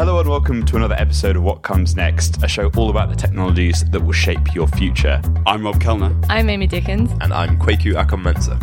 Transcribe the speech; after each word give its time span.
Hello 0.00 0.18
and 0.18 0.30
welcome 0.30 0.64
to 0.64 0.76
another 0.76 0.94
episode 0.94 1.36
of 1.36 1.42
What 1.42 1.60
Comes 1.60 1.94
Next, 1.94 2.42
a 2.42 2.48
show 2.48 2.70
all 2.74 2.88
about 2.88 3.10
the 3.10 3.14
technologies 3.14 3.84
that 3.90 4.00
will 4.00 4.14
shape 4.14 4.54
your 4.54 4.66
future. 4.66 5.20
I'm 5.46 5.62
Rob 5.62 5.78
Kellner. 5.78 6.18
I'm 6.30 6.48
Amy 6.48 6.66
Dickens. 6.66 7.10
And 7.20 7.34
I'm 7.34 7.58
Kwaku 7.58 7.92
Akom-Mensah. 7.92 8.56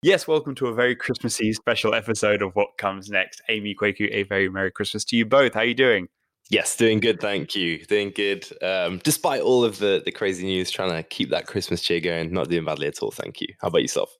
Yes, 0.00 0.28
welcome 0.28 0.54
to 0.54 0.68
a 0.68 0.74
very 0.74 0.94
Christmassy 0.94 1.52
special 1.54 1.92
episode 1.92 2.40
of 2.40 2.54
What 2.54 2.78
Comes 2.78 3.10
Next. 3.10 3.42
Amy 3.48 3.74
Kwaku, 3.74 4.08
a 4.12 4.22
very 4.22 4.48
Merry 4.48 4.70
Christmas 4.70 5.04
to 5.06 5.16
you 5.16 5.26
both. 5.26 5.54
How 5.54 5.62
are 5.62 5.64
you 5.64 5.74
doing? 5.74 6.06
Yes, 6.50 6.76
doing 6.76 7.00
good, 7.00 7.18
thank 7.18 7.56
you. 7.56 7.84
Doing 7.86 8.12
good. 8.14 8.46
Um, 8.62 9.00
despite 9.02 9.42
all 9.42 9.64
of 9.64 9.80
the, 9.80 10.02
the 10.04 10.12
crazy 10.12 10.46
news, 10.46 10.70
trying 10.70 10.90
to 10.90 11.02
keep 11.02 11.30
that 11.30 11.48
Christmas 11.48 11.82
cheer 11.82 11.98
going, 11.98 12.32
not 12.32 12.48
doing 12.48 12.64
badly 12.64 12.86
at 12.86 13.00
all, 13.00 13.10
thank 13.10 13.40
you. 13.40 13.48
How 13.60 13.66
about 13.66 13.82
yourself? 13.82 14.16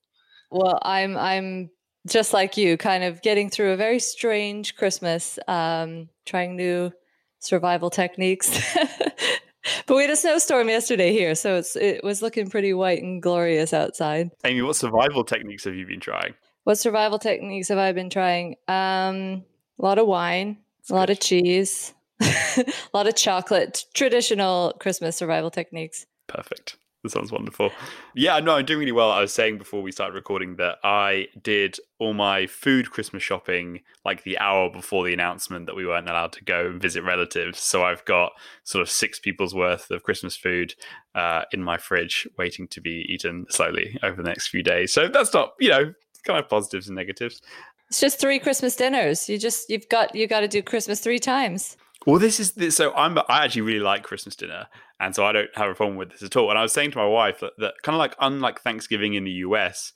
Well, 0.51 0.79
I'm 0.83 1.17
I'm 1.17 1.71
just 2.07 2.33
like 2.33 2.57
you, 2.57 2.77
kind 2.77 3.05
of 3.05 3.23
getting 3.23 3.51
through 3.51 3.73
a 3.73 3.77
very 3.77 3.99
strange 3.99 4.77
Christmas, 4.77 5.39
um, 5.49 6.09
trying 6.25 6.57
new 6.57 6.93
survival 7.39 7.91
techniques. 7.91 8.51
but 9.87 9.97
we 9.97 10.03
had 10.03 10.11
a 10.11 10.17
snowstorm 10.17 10.69
yesterday 10.69 11.13
here, 11.13 11.35
so 11.35 11.57
it's 11.57 11.77
it 11.77 12.03
was 12.05 12.23
looking 12.23 12.49
pretty 12.49 12.73
white 12.73 13.03
and 13.03 13.23
glorious 13.23 13.73
outside. 13.73 14.31
Amy, 14.45 14.63
what 14.63 14.77
survival 14.77 15.25
techniques 15.25 15.65
have 15.65 15.75
you 15.75 15.87
been 15.87 16.01
trying? 16.01 16.35
What 16.65 16.79
survival 16.79 17.19
techniques 17.19 17.69
have 17.69 17.79
I 17.79 17.93
been 17.93 18.11
trying? 18.11 18.57
Um, 18.67 19.45
a 19.79 19.83
lot 19.83 19.99
of 19.99 20.07
wine, 20.07 20.59
That's 20.79 20.91
a 20.91 20.95
lot 20.95 21.11
of 21.11 21.21
cheese, 21.21 21.95
a 22.21 22.65
lot 22.93 23.07
of 23.07 23.15
chocolate. 23.15 23.85
Traditional 23.95 24.75
Christmas 24.81 25.17
survival 25.17 25.51
techniques. 25.51 26.07
Perfect. 26.27 26.77
That 27.07 27.19
sounds 27.19 27.31
wonderful. 27.31 27.71
Yeah, 28.15 28.41
no, 28.41 28.57
I'm 28.57 28.65
doing 28.65 28.81
really 28.81 28.93
well. 28.93 29.13
I 29.13 29.21
was 29.21 29.33
saying 29.33 29.59
before 29.59 29.81
we 29.81 29.93
started 29.93 30.15
recording 30.15 30.57
that 30.57 30.79
I 30.83 31.29
did 31.41 31.79
all 32.01 32.15
my 32.15 32.49
food 32.49 32.91
Christmas 32.91 33.23
shopping 33.23 33.83
like 34.05 34.25
the 34.25 34.39
hour 34.39 34.69
before 34.69 35.07
the 35.07 35.13
announcement 35.13 35.67
that 35.67 35.77
we 35.77 35.87
weren't 35.87 36.09
allowed 36.09 36.33
to 36.33 36.45
go 36.45 36.67
and 36.67 36.83
visit 36.83 37.05
relatives. 37.05 37.61
So 37.61 37.85
I've 37.85 38.05
got 38.05 38.33
sort 38.65 38.83
of 38.83 38.91
six 38.91 39.21
people's 39.21 39.55
worth 39.55 39.91
of 39.93 40.03
Christmas 40.03 40.37
food 40.37 40.75
uh, 41.15 41.43
in 41.53 41.63
my 41.63 41.77
fridge 41.77 42.27
waiting 42.37 42.67
to 42.69 42.81
be 42.81 43.07
eaten 43.09 43.47
slowly 43.49 43.97
over 44.03 44.21
the 44.21 44.29
next 44.29 44.49
few 44.49 44.65
days. 44.65 44.93
So 44.93 45.07
that's 45.07 45.33
not, 45.33 45.53
you 45.61 45.71
know, 45.71 45.93
kind 46.25 46.41
of 46.41 46.49
positives 46.49 46.89
and 46.89 46.97
negatives. 46.97 47.41
It's 47.89 48.01
just 48.01 48.21
three 48.21 48.41
Christmas 48.41 48.75
dinners. 48.75 49.29
You 49.29 49.39
just 49.39 49.71
you've 49.71 49.89
got 49.89 50.15
you 50.15 50.27
got 50.27 50.41
to 50.41 50.49
do 50.49 50.63
Christmas 50.63 50.99
three 50.99 51.21
times. 51.21 51.77
Well, 52.07 52.21
this 52.21 52.39
is 52.39 52.53
this, 52.53 52.77
so 52.77 52.95
I'm 52.95 53.19
I 53.19 53.45
actually 53.45 53.63
really 53.63 53.81
like 53.81 54.05
Christmas 54.05 54.37
dinner, 54.37 54.69
and 55.01 55.15
so 55.15 55.27
I 55.27 55.33
don't 55.33 55.51
have 55.57 55.69
a 55.69 55.75
problem 55.75 55.99
with 55.99 56.13
this 56.13 56.23
at 56.23 56.37
all. 56.37 56.51
And 56.51 56.59
I 56.59 56.63
was 56.63 56.73
saying 56.73 56.93
to 56.93 56.99
my 56.99 57.07
wife 57.07 57.41
that, 57.41 57.53
that 57.59 57.75
kind 57.83 57.95
of 57.95 57.99
like 57.99 58.15
unlike 58.21 58.61
Thanksgiving 58.61 59.15
in 59.15 59.25
the 59.25 59.33
US, 59.33 59.93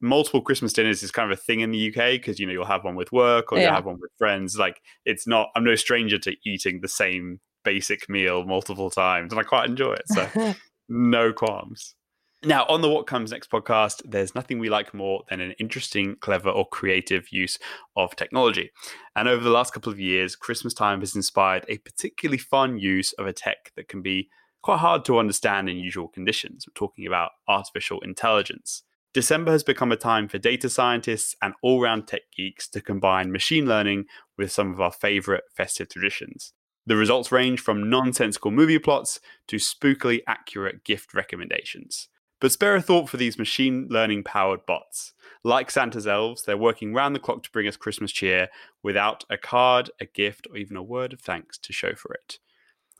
multiple 0.00 0.40
Christmas 0.40 0.72
dinners 0.72 1.02
is 1.02 1.10
kind 1.10 1.30
of 1.30 1.36
a 1.36 1.40
thing 1.40 1.60
in 1.60 1.72
the 1.72 1.88
UK 1.88 2.12
because 2.12 2.38
you 2.38 2.46
know 2.46 2.52
you'll 2.52 2.64
have 2.64 2.84
one 2.84 2.94
with 2.94 3.10
work 3.10 3.50
or 3.50 3.58
yeah. 3.58 3.64
you'll 3.64 3.74
have 3.74 3.86
one 3.86 3.98
with 4.00 4.12
friends. 4.18 4.56
Like 4.56 4.80
it's 5.04 5.26
not. 5.26 5.48
I'm 5.56 5.64
no 5.64 5.74
stranger 5.74 6.18
to 6.18 6.36
eating 6.46 6.80
the 6.80 6.88
same 6.88 7.40
basic 7.64 8.08
meal 8.08 8.44
multiple 8.44 8.88
times, 8.88 9.32
and 9.32 9.40
I 9.40 9.42
quite 9.42 9.68
enjoy 9.68 9.94
it. 9.94 10.04
So 10.06 10.54
no 10.88 11.32
qualms. 11.32 11.96
Now, 12.44 12.66
on 12.68 12.82
the 12.82 12.88
What 12.88 13.08
Comes 13.08 13.32
Next 13.32 13.50
podcast, 13.50 14.00
there's 14.04 14.36
nothing 14.36 14.60
we 14.60 14.68
like 14.68 14.94
more 14.94 15.24
than 15.28 15.40
an 15.40 15.56
interesting, 15.58 16.14
clever, 16.20 16.48
or 16.48 16.68
creative 16.68 17.32
use 17.32 17.58
of 17.96 18.14
technology. 18.14 18.70
And 19.16 19.26
over 19.26 19.42
the 19.42 19.50
last 19.50 19.72
couple 19.72 19.90
of 19.90 19.98
years, 19.98 20.36
Christmas 20.36 20.72
time 20.72 21.00
has 21.00 21.16
inspired 21.16 21.64
a 21.68 21.78
particularly 21.78 22.38
fun 22.38 22.78
use 22.78 23.12
of 23.14 23.26
a 23.26 23.32
tech 23.32 23.72
that 23.74 23.88
can 23.88 24.02
be 24.02 24.28
quite 24.62 24.78
hard 24.78 25.04
to 25.06 25.18
understand 25.18 25.68
in 25.68 25.78
usual 25.78 26.06
conditions. 26.06 26.64
We're 26.64 26.74
talking 26.74 27.08
about 27.08 27.32
artificial 27.48 28.00
intelligence. 28.02 28.84
December 29.12 29.50
has 29.50 29.64
become 29.64 29.90
a 29.90 29.96
time 29.96 30.28
for 30.28 30.38
data 30.38 30.70
scientists 30.70 31.34
and 31.42 31.54
all 31.60 31.80
round 31.80 32.06
tech 32.06 32.22
geeks 32.36 32.68
to 32.68 32.80
combine 32.80 33.32
machine 33.32 33.66
learning 33.66 34.04
with 34.36 34.52
some 34.52 34.72
of 34.72 34.80
our 34.80 34.92
favorite 34.92 35.42
festive 35.56 35.88
traditions. 35.88 36.52
The 36.86 36.94
results 36.94 37.32
range 37.32 37.58
from 37.58 37.90
nonsensical 37.90 38.52
movie 38.52 38.78
plots 38.78 39.18
to 39.48 39.56
spookily 39.56 40.20
accurate 40.28 40.84
gift 40.84 41.14
recommendations. 41.14 42.08
But 42.40 42.52
spare 42.52 42.76
a 42.76 42.82
thought 42.82 43.08
for 43.08 43.16
these 43.16 43.38
machine 43.38 43.88
learning 43.90 44.24
powered 44.24 44.64
bots. 44.66 45.12
Like 45.44 45.70
Santa's 45.70 46.06
elves, 46.06 46.42
they're 46.42 46.56
working 46.56 46.94
round 46.94 47.14
the 47.14 47.20
clock 47.20 47.42
to 47.42 47.50
bring 47.50 47.66
us 47.66 47.76
Christmas 47.76 48.12
cheer 48.12 48.48
without 48.82 49.24
a 49.30 49.36
card, 49.36 49.90
a 50.00 50.06
gift, 50.06 50.46
or 50.50 50.56
even 50.56 50.76
a 50.76 50.82
word 50.82 51.12
of 51.12 51.20
thanks 51.20 51.58
to 51.58 51.72
show 51.72 51.94
for 51.94 52.12
it. 52.12 52.38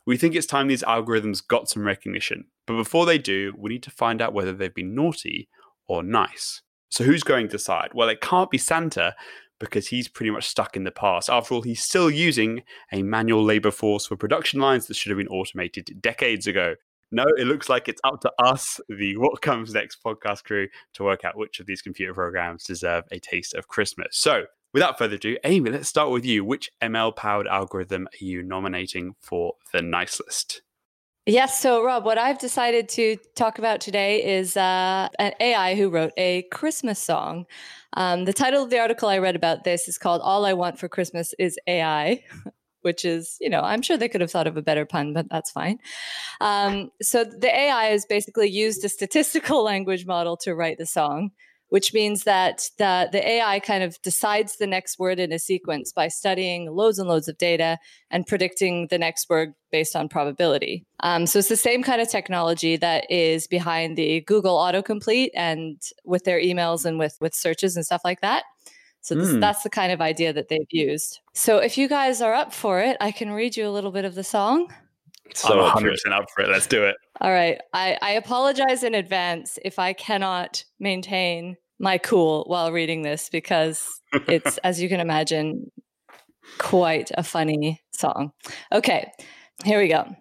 We 0.05 0.17
think 0.17 0.35
it's 0.35 0.47
time 0.47 0.67
these 0.67 0.83
algorithms 0.83 1.45
got 1.45 1.69
some 1.69 1.85
recognition, 1.85 2.45
but 2.65 2.75
before 2.75 3.05
they 3.05 3.17
do, 3.17 3.53
we 3.57 3.69
need 3.69 3.83
to 3.83 3.91
find 3.91 4.21
out 4.21 4.33
whether 4.33 4.53
they've 4.53 4.73
been 4.73 4.95
naughty 4.95 5.49
or 5.87 6.03
nice. 6.03 6.61
So 6.89 7.03
who's 7.03 7.23
going 7.23 7.47
to 7.47 7.51
decide? 7.51 7.91
Well, 7.93 8.09
it 8.09 8.21
can't 8.21 8.49
be 8.49 8.57
Santa 8.57 9.15
because 9.59 9.87
he's 9.87 10.07
pretty 10.07 10.31
much 10.31 10.47
stuck 10.47 10.75
in 10.75 10.85
the 10.85 10.91
past. 10.91 11.29
After 11.29 11.53
all, 11.53 11.61
he's 11.61 11.83
still 11.83 12.09
using 12.09 12.63
a 12.91 13.03
manual 13.03 13.43
labor 13.43 13.71
force 13.71 14.07
for 14.07 14.15
production 14.15 14.59
lines 14.59 14.87
that 14.87 14.95
should 14.95 15.09
have 15.11 15.17
been 15.17 15.27
automated 15.27 16.01
decades 16.01 16.47
ago. 16.47 16.75
No, 17.11 17.25
it 17.37 17.47
looks 17.47 17.69
like 17.69 17.87
it's 17.87 18.01
up 18.03 18.21
to 18.21 18.31
us, 18.39 18.79
the 18.87 19.17
What 19.17 19.41
Comes 19.41 19.73
Next 19.73 19.97
podcast 20.03 20.43
crew, 20.43 20.67
to 20.93 21.03
work 21.03 21.25
out 21.25 21.37
which 21.37 21.59
of 21.59 21.65
these 21.65 21.81
computer 21.81 22.13
programs 22.13 22.63
deserve 22.63 23.05
a 23.11 23.19
taste 23.19 23.55
of 23.55 23.67
Christmas. 23.67 24.09
So, 24.11 24.43
without 24.73 24.97
further 24.97 25.15
ado, 25.15 25.37
Amy, 25.43 25.71
let's 25.71 25.89
start 25.89 26.11
with 26.11 26.23
you. 26.23 26.45
Which 26.45 26.69
ML 26.81 27.15
powered 27.15 27.47
algorithm 27.47 28.07
are 28.07 28.23
you 28.23 28.43
nominating 28.43 29.15
for 29.19 29.53
the 29.73 29.81
nice 29.81 30.19
list? 30.19 30.61
Yes. 31.25 31.59
So, 31.59 31.83
Rob, 31.83 32.05
what 32.05 32.17
I've 32.17 32.39
decided 32.39 32.89
to 32.89 33.17
talk 33.35 33.59
about 33.59 33.81
today 33.81 34.23
is 34.23 34.55
uh, 34.57 35.09
an 35.19 35.33
AI 35.39 35.75
who 35.75 35.89
wrote 35.89 36.11
a 36.17 36.43
Christmas 36.51 36.99
song. 36.99 37.45
Um, 37.93 38.25
the 38.25 38.33
title 38.33 38.63
of 38.63 38.69
the 38.69 38.79
article 38.79 39.09
I 39.09 39.17
read 39.17 39.35
about 39.35 39.63
this 39.63 39.87
is 39.87 39.97
called 39.97 40.21
All 40.21 40.45
I 40.45 40.53
Want 40.53 40.79
for 40.79 40.87
Christmas 40.87 41.33
is 41.37 41.57
AI. 41.67 42.23
which 42.81 43.05
is, 43.05 43.37
you 43.39 43.49
know, 43.49 43.61
I'm 43.61 43.81
sure 43.81 43.97
they 43.97 44.09
could 44.09 44.21
have 44.21 44.31
thought 44.31 44.47
of 44.47 44.57
a 44.57 44.61
better 44.61 44.85
pun, 44.85 45.13
but 45.13 45.27
that's 45.29 45.51
fine. 45.51 45.79
Um, 46.41 46.91
so 47.01 47.23
the 47.23 47.53
AI 47.53 47.85
has 47.85 48.05
basically 48.05 48.49
used 48.49 48.83
a 48.85 48.89
statistical 48.89 49.63
language 49.71 50.05
model 50.05 50.37
to 50.37 50.55
write 50.55 50.77
the 50.77 50.85
song, 50.85 51.31
which 51.69 51.93
means 51.93 52.23
that 52.23 52.63
the, 52.77 53.09
the 53.11 53.27
AI 53.27 53.59
kind 53.59 53.83
of 53.83 54.01
decides 54.01 54.57
the 54.57 54.67
next 54.67 54.97
word 54.99 55.19
in 55.19 55.31
a 55.31 55.39
sequence 55.39 55.91
by 55.91 56.07
studying 56.07 56.71
loads 56.71 56.99
and 56.99 57.07
loads 57.07 57.27
of 57.27 57.37
data 57.37 57.77
and 58.09 58.25
predicting 58.25 58.87
the 58.89 58.97
next 58.97 59.29
word 59.29 59.53
based 59.71 59.95
on 59.95 60.09
probability. 60.09 60.85
Um, 61.01 61.27
so 61.27 61.39
it's 61.39 61.49
the 61.49 61.55
same 61.55 61.83
kind 61.83 62.01
of 62.01 62.09
technology 62.09 62.75
that 62.77 63.09
is 63.11 63.47
behind 63.47 63.97
the 63.97 64.21
Google 64.21 64.57
autocomplete 64.57 65.29
and 65.35 65.79
with 66.03 66.23
their 66.23 66.39
emails 66.39 66.85
and 66.85 66.97
with, 66.97 67.17
with 67.21 67.35
searches 67.35 67.75
and 67.75 67.85
stuff 67.85 68.01
like 68.03 68.21
that. 68.21 68.43
So 69.01 69.15
this, 69.15 69.29
mm. 69.29 69.39
that's 69.39 69.63
the 69.63 69.69
kind 69.69 69.91
of 69.91 70.01
idea 70.01 70.33
that 70.33 70.49
they've 70.49 70.67
used. 70.69 71.19
So 71.33 71.57
if 71.57 71.77
you 71.77 71.87
guys 71.87 72.21
are 72.21 72.33
up 72.33 72.53
for 72.53 72.79
it, 72.79 72.97
I 72.99 73.11
can 73.11 73.31
read 73.31 73.55
you 73.55 73.67
a 73.67 73.71
little 73.71 73.91
bit 73.91 74.05
of 74.05 74.15
the 74.15 74.23
song. 74.23 74.73
So 75.33 75.59
I'm 75.59 75.83
100% 75.83 76.11
up 76.11 76.25
for 76.35 76.43
it. 76.43 76.49
Let's 76.49 76.67
do 76.67 76.83
it. 76.83 76.95
All 77.21 77.31
right. 77.31 77.59
I, 77.73 77.97
I 78.01 78.11
apologize 78.11 78.83
in 78.83 78.95
advance 78.95 79.59
if 79.63 79.79
I 79.79 79.93
cannot 79.93 80.63
maintain 80.79 81.55
my 81.79 81.97
cool 81.97 82.43
while 82.47 82.71
reading 82.71 83.03
this 83.03 83.29
because 83.29 83.87
it's, 84.27 84.57
as 84.63 84.81
you 84.81 84.89
can 84.89 84.99
imagine, 84.99 85.71
quite 86.57 87.11
a 87.15 87.23
funny 87.23 87.81
song. 87.91 88.31
Okay, 88.71 89.11
here 89.63 89.79
we 89.79 89.87
go. 89.87 90.15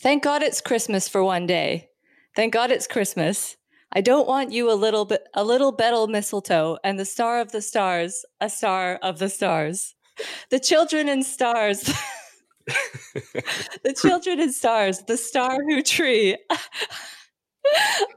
Thank 0.00 0.22
God 0.22 0.42
it's 0.42 0.60
Christmas 0.60 1.08
for 1.08 1.22
one 1.22 1.46
day. 1.46 1.88
Thank 2.34 2.52
God 2.52 2.70
it's 2.70 2.86
Christmas. 2.86 3.56
I 3.92 4.00
don't 4.00 4.26
want 4.26 4.52
you 4.52 4.70
a 4.70 4.74
little 4.74 5.04
bit, 5.04 5.26
a 5.34 5.44
little 5.44 5.72
betel 5.72 6.06
mistletoe, 6.06 6.78
and 6.82 6.98
the 6.98 7.04
star 7.04 7.40
of 7.40 7.52
the 7.52 7.62
stars, 7.62 8.24
a 8.40 8.50
star 8.50 8.98
of 9.02 9.18
the 9.18 9.28
stars. 9.28 9.94
The 10.50 10.58
children 10.58 11.08
and 11.08 11.24
stars. 11.24 11.92
the 13.84 13.94
children 14.00 14.40
and 14.40 14.52
stars, 14.52 15.00
the 15.06 15.16
star 15.16 15.58
who 15.68 15.82
tree. 15.82 16.36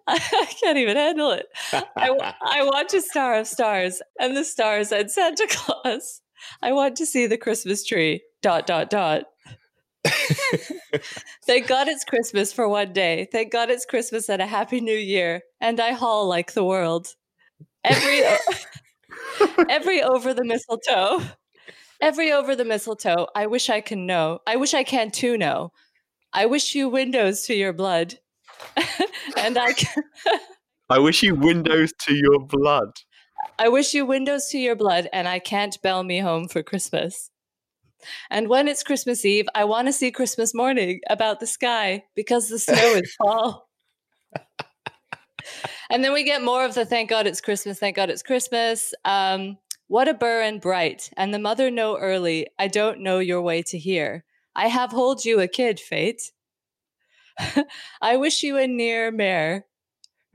I 0.08 0.20
can't 0.60 0.78
even 0.78 0.96
handle 0.96 1.32
it. 1.32 1.48
I, 1.74 2.34
I 2.42 2.64
want 2.64 2.94
a 2.94 3.02
star 3.02 3.40
of 3.40 3.48
stars 3.48 4.02
and 4.20 4.38
the 4.38 4.44
stars 4.44 4.92
and 4.92 5.10
Santa 5.10 5.48
Claus. 5.50 6.22
I 6.62 6.72
want 6.72 6.96
to 6.98 7.06
see 7.06 7.28
the 7.28 7.38
Christmas 7.38 7.86
tree. 7.86 8.22
Dot 8.42 8.66
dot 8.66 8.90
dot. 8.90 9.24
Thank 11.46 11.68
God 11.68 11.88
it's 11.88 12.04
Christmas 12.04 12.54
for 12.54 12.68
one 12.68 12.94
day. 12.94 13.28
Thank 13.32 13.52
God 13.52 13.70
it's 13.70 13.86
Christmas 13.86 14.30
and 14.30 14.42
a 14.42 14.48
happy 14.48 14.82
new 14.82 14.98
year. 14.98 15.42
And 15.62 15.80
I 15.80 15.92
haul 15.92 16.28
like 16.28 16.54
the 16.54 16.64
world. 16.64 17.16
Every 17.84 18.22
every 19.70 20.02
over 20.02 20.34
the 20.34 20.44
mistletoe. 20.44 21.22
Every 22.02 22.32
over 22.32 22.56
the 22.56 22.66
mistletoe. 22.66 23.28
I 23.36 23.48
wish 23.48 23.70
I 23.70 23.82
can 23.82 24.06
know. 24.06 24.40
I 24.48 24.56
wish 24.56 24.74
I 24.74 24.84
can 24.84 25.12
too 25.12 25.38
know. 25.38 25.72
I 26.32 26.46
wish 26.46 26.76
you 26.76 26.90
windows 26.90 27.44
to 27.44 27.54
your 27.54 27.74
blood. 27.74 28.20
and 29.38 29.58
I 29.58 29.74
can 29.74 30.04
I 30.90 31.00
wish 31.00 31.24
you 31.24 31.36
windows 31.36 31.94
to 32.08 32.16
your 32.16 32.40
blood. 32.40 32.90
I 33.58 33.70
wish 33.70 33.94
you 33.94 34.06
windows 34.06 34.48
to 34.50 34.58
your 34.58 34.76
blood 34.76 35.08
and 35.14 35.28
I 35.28 35.40
can't 35.40 35.82
bell 35.82 36.04
me 36.04 36.20
home 36.20 36.48
for 36.48 36.64
Christmas. 36.64 37.30
And 38.30 38.48
when 38.48 38.68
it's 38.68 38.84
Christmas 38.84 39.26
Eve, 39.26 39.48
I 39.56 39.66
want 39.66 39.88
to 39.88 39.94
see 39.94 40.12
Christmas 40.12 40.54
morning 40.54 41.02
about 41.10 41.40
the 41.40 41.48
sky 41.48 42.04
because 42.16 42.48
the 42.50 42.60
snow 42.60 42.96
is 42.96 43.14
fall. 43.18 43.70
and 45.90 46.04
then 46.04 46.14
we 46.14 46.24
get 46.24 46.44
more 46.44 46.66
of 46.66 46.76
the 46.76 46.86
thank 46.86 47.10
God 47.10 47.28
it's 47.28 47.42
Christmas, 47.42 47.80
thank 47.80 47.96
God 47.96 48.10
it's 48.10 48.24
Christmas. 48.24 48.94
Um, 49.06 49.58
What 49.88 50.08
a 50.08 50.14
burr 50.14 50.42
and 50.44 50.62
bright, 50.62 51.10
and 51.18 51.34
the 51.34 51.40
mother 51.40 51.72
know 51.72 51.98
early, 51.98 52.48
I 52.60 52.68
don't 52.68 53.00
know 53.02 53.18
your 53.20 53.42
way 53.42 53.64
to 53.64 53.78
here. 53.78 54.24
I 54.56 54.68
have 54.68 54.92
hold 54.92 55.26
you 55.26 55.40
a 55.40 55.48
kid, 55.48 55.80
fate. 55.80 56.32
I 58.02 58.18
wish 58.18 58.44
you 58.44 58.58
a 58.58 58.68
near 58.68 59.12
mare, 59.12 59.66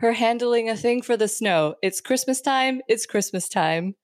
her 0.00 0.12
handling 0.12 0.68
a 0.68 0.76
thing 0.76 1.02
for 1.02 1.16
the 1.16 1.28
snow. 1.28 1.76
It's 1.82 2.00
Christmas 2.00 2.40
time, 2.40 2.80
it's 2.88 3.06
Christmas 3.06 3.48
time. 3.48 3.94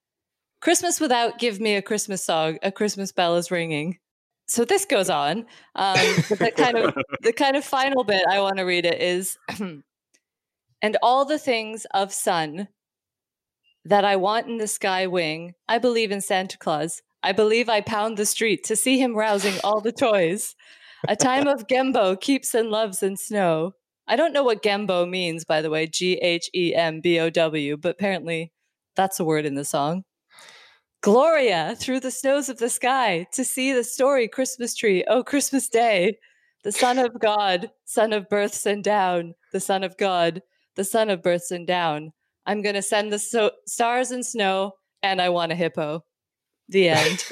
Christmas 0.61 1.01
without 1.01 1.39
give 1.39 1.61
me 1.61 1.75
a 1.75 1.83
Christmas 1.83 2.23
song, 2.23 2.59
a 2.63 2.71
Christmas 2.71 3.13
bell 3.13 3.37
is 3.37 3.51
ringing. 3.51 3.99
So 4.47 4.65
this 4.65 4.85
goes 4.85 5.09
on. 5.09 5.47
Um, 5.75 5.97
the 6.29 6.53
kind 6.57 6.77
of 6.77 6.95
the 7.23 7.33
kind 7.33 7.57
of 7.57 7.65
final 7.65 8.05
bit 8.05 8.25
I 8.29 8.41
want 8.41 8.59
to 8.59 8.65
read 8.65 8.85
it 8.85 9.01
is 9.01 9.39
and 10.83 10.97
all 11.03 11.25
the 11.25 11.39
things 11.39 11.87
of 11.95 12.13
sun 12.13 12.69
that 13.85 14.05
I 14.05 14.17
want 14.17 14.49
in 14.49 14.59
the 14.59 14.67
sky 14.67 15.07
wing. 15.07 15.55
I 15.69 15.79
believe 15.79 16.13
in 16.13 16.21
Santa 16.21 16.59
Claus. 16.59 17.01
I 17.23 17.33
believe 17.33 17.69
I 17.69 17.81
pound 17.81 18.17
the 18.17 18.27
street 18.27 18.65
to 18.65 18.77
see 18.77 18.99
him 18.99 19.17
rousing 19.17 19.55
all 19.63 19.81
the 19.81 19.93
toys. 19.93 20.57
A 21.09 21.17
time 21.17 21.47
of 21.47 21.67
Gembo 21.67 22.21
keeps 22.21 22.55
and 22.55 22.71
loves 22.71 23.03
in 23.03 23.17
snow. 23.17 23.73
I 24.07 24.17
don't 24.17 24.33
know 24.33 24.43
what 24.43 24.63
Gembo 24.63 25.09
means, 25.09 25.45
by 25.45 25.63
the 25.63 25.71
way, 25.71 25.87
G 25.87 26.15
H 26.15 26.51
E 26.55 26.75
M 26.75 27.01
B 27.01 27.19
O 27.21 27.31
W, 27.31 27.77
but 27.77 27.91
apparently 27.93 28.53
that's 28.97 29.21
a 29.21 29.25
word 29.25 29.47
in 29.47 29.55
the 29.55 29.65
song. 29.65 30.05
Gloria 31.03 31.75
through 31.79 32.01
the 32.01 32.11
snows 32.11 32.49
of 32.49 32.59
the 32.59 32.69
sky 32.69 33.27
to 33.33 33.45
see 33.45 33.73
the 33.73 33.85
story 33.85 34.29
Christmas 34.29 34.75
tree. 34.75 35.05
Oh, 35.09 35.23
Christmas 35.23 35.69
Day. 35.69 36.19
The 36.63 36.73
Son 36.73 36.99
of 36.99 37.19
God, 37.19 37.71
Son 37.87 38.13
of 38.13 38.29
births 38.29 38.67
and 38.67 38.85
down, 38.85 39.35
the 39.51 39.61
Son 39.61 39.83
of 39.83 39.97
God, 39.97 40.43
the 40.77 40.85
Son 40.85 41.09
of 41.09 41.23
births 41.23 41.51
and 41.51 41.67
down. 41.67 42.13
I'm 42.45 42.61
going 42.61 42.75
to 42.75 42.83
send 42.83 43.13
the 43.13 43.19
so- 43.19 43.53
stars 43.67 44.11
and 44.11 44.25
snow, 44.25 44.73
and 45.03 45.23
I 45.23 45.31
want 45.31 45.53
a 45.53 45.55
hippo. 45.55 46.05
The 46.69 46.91
end. 46.91 47.25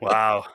wow. 0.00 0.46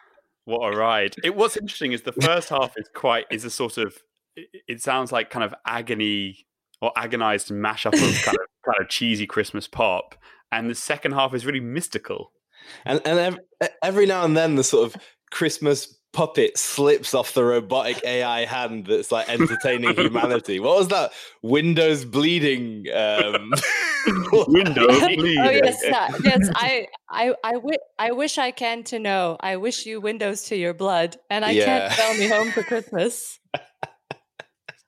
What 0.45 0.73
a 0.73 0.77
ride. 0.77 1.15
It 1.23 1.35
what's 1.35 1.55
interesting 1.55 1.91
is 1.91 2.01
the 2.01 2.11
first 2.13 2.49
half 2.49 2.73
is 2.75 2.89
quite 2.95 3.25
is 3.29 3.45
a 3.45 3.49
sort 3.49 3.77
of 3.77 3.95
it, 4.35 4.63
it 4.67 4.81
sounds 4.81 5.11
like 5.11 5.29
kind 5.29 5.45
of 5.45 5.53
agony 5.65 6.47
or 6.81 6.91
agonized 6.95 7.49
mashup 7.49 7.93
of 7.93 8.23
kind 8.23 8.37
of 8.37 8.47
kind 8.65 8.79
of 8.79 8.89
cheesy 8.89 9.27
Christmas 9.27 9.67
pop. 9.67 10.15
And 10.51 10.69
the 10.69 10.75
second 10.75 11.13
half 11.13 11.33
is 11.33 11.45
really 11.45 11.59
mystical. 11.59 12.31
And 12.85 13.01
and 13.05 13.19
every, 13.19 13.39
every 13.83 14.05
now 14.05 14.25
and 14.25 14.35
then 14.35 14.55
the 14.55 14.63
sort 14.63 14.87
of 14.87 15.01
Christmas 15.31 15.97
puppet 16.13 16.57
slips 16.57 17.13
off 17.13 17.33
the 17.33 17.43
robotic 17.43 18.03
AI 18.03 18.45
hand 18.45 18.85
that's 18.87 19.11
like 19.11 19.29
entertaining 19.29 19.95
humanity. 19.95 20.59
What 20.59 20.77
was 20.77 20.87
that? 20.89 21.11
Windows 21.41 22.05
bleeding. 22.05 22.85
Um... 22.93 23.53
Windows 24.31 24.99
bleeding. 24.99 25.39
oh 25.39 25.49
yes, 25.51 25.79
yes. 25.83 26.49
I 26.55 26.87
I 27.09 27.33
I, 27.43 27.53
w- 27.53 27.77
I 27.99 28.11
wish 28.11 28.37
I 28.37 28.51
can 28.51 28.83
to 28.85 28.99
know. 28.99 29.37
I 29.39 29.57
wish 29.57 29.85
you 29.85 30.01
windows 30.01 30.43
to 30.45 30.55
your 30.55 30.73
blood, 30.73 31.17
and 31.29 31.45
I 31.45 31.51
yeah. 31.51 31.65
can't 31.65 31.93
sell 31.93 32.13
me 32.15 32.27
home 32.27 32.51
for 32.51 32.63
Christmas. 32.63 33.39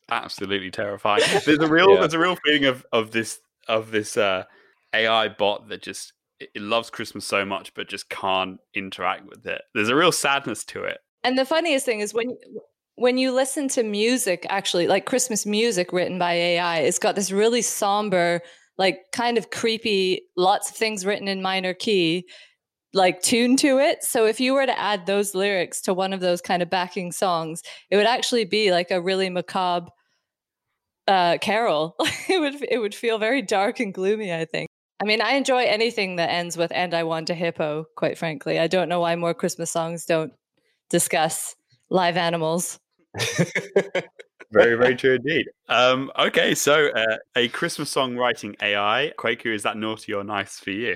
Absolutely 0.10 0.72
terrifying. 0.72 1.24
There's 1.46 1.60
a 1.60 1.68
real 1.72 1.94
yeah. 1.94 2.00
there's 2.02 2.14
a 2.14 2.20
real 2.20 2.38
feeling 2.44 2.66
of 2.66 2.86
of 2.92 3.12
this 3.12 3.40
of 3.68 3.92
this 3.92 4.18
uh, 4.18 4.44
AI 4.94 5.30
bot 5.30 5.70
that 5.70 5.82
just 5.82 6.14
it 6.40 6.62
loves 6.62 6.90
Christmas 6.90 7.26
so 7.26 7.46
much, 7.46 7.74
but 7.74 7.88
just 7.88 8.10
can't 8.10 8.60
interact 8.74 9.26
with 9.26 9.46
it. 9.46 9.62
There's 9.74 9.90
a 9.90 9.96
real 9.96 10.12
sadness 10.12 10.64
to 10.66 10.84
it. 10.84 10.98
And 11.24 11.38
the 11.38 11.46
funniest 11.46 11.86
thing 11.86 12.02
is 12.02 12.14
when 12.14 12.36
when 12.96 13.18
you 13.18 13.32
listen 13.32 13.68
to 13.70 13.84
music, 13.84 14.46
actually, 14.50 14.88
like 14.88 15.06
Christmas 15.06 15.46
music 15.46 15.92
written 15.94 16.20
by 16.20 16.34
AI, 16.34 16.80
it's 16.80 17.00
got 17.00 17.16
this 17.16 17.32
really 17.32 17.62
somber, 17.62 18.42
like 18.78 19.00
kind 19.12 19.38
of 19.38 19.50
creepy, 19.50 20.22
lots 20.38 20.70
of 20.70 20.76
things 20.76 21.06
written 21.06 21.28
in 21.28 21.42
minor 21.42 21.74
key, 21.74 22.28
like 22.94 23.22
tune 23.22 23.58
to 23.58 23.80
it. 23.80 24.04
So 24.04 24.26
if 24.26 24.40
you 24.40 24.54
were 24.54 24.66
to 24.66 24.80
add 24.80 25.06
those 25.06 25.34
lyrics 25.34 25.82
to 25.82 25.94
one 25.94 26.14
of 26.14 26.20
those 26.20 26.42
kind 26.42 26.62
of 26.62 26.70
backing 26.70 27.12
songs, 27.12 27.62
it 27.90 27.98
would 27.98 28.06
actually 28.06 28.46
be 28.46 28.72
like 28.72 28.92
a 28.92 29.02
really 29.02 29.30
macabre 29.30 29.90
uh, 31.08 31.38
carol. 31.40 31.96
it 32.30 32.40
would 32.40 32.64
it 32.70 32.80
would 32.80 32.96
feel 32.96 33.18
very 33.18 33.42
dark 33.42 33.80
and 33.80 33.94
gloomy. 33.94 34.34
I 34.34 34.46
think. 34.46 34.68
I 35.02 35.06
mean, 35.06 35.22
I 35.22 35.34
enjoy 35.34 35.64
anything 35.64 36.16
that 36.18 36.30
ends 36.30 36.56
with 36.56 36.72
"and 36.72 36.94
I 36.94 37.04
want 37.04 37.30
a 37.30 37.34
hippo." 37.34 37.86
Quite 37.96 38.18
frankly, 38.18 38.60
I 38.60 38.68
don't 38.68 38.90
know 38.90 39.02
why 39.02 39.16
more 39.16 39.34
Christmas 39.34 39.72
songs 39.72 40.06
don't 40.06 40.34
discuss 40.90 41.56
live 41.90 42.18
animals. 42.18 42.80
very, 44.52 44.76
very 44.76 44.96
true 44.96 45.16
indeed. 45.16 45.46
Um, 45.68 46.12
okay, 46.18 46.56
so 46.56 46.88
uh, 46.90 47.18
a 47.36 47.48
Christmas 47.50 47.90
song 47.90 48.16
writing 48.16 48.56
AI, 48.62 49.12
Kwaku, 49.18 49.54
is 49.54 49.64
that 49.64 49.78
naughty 49.78 50.14
or 50.14 50.24
nice 50.24 50.60
for 50.60 50.72
you? 50.72 50.96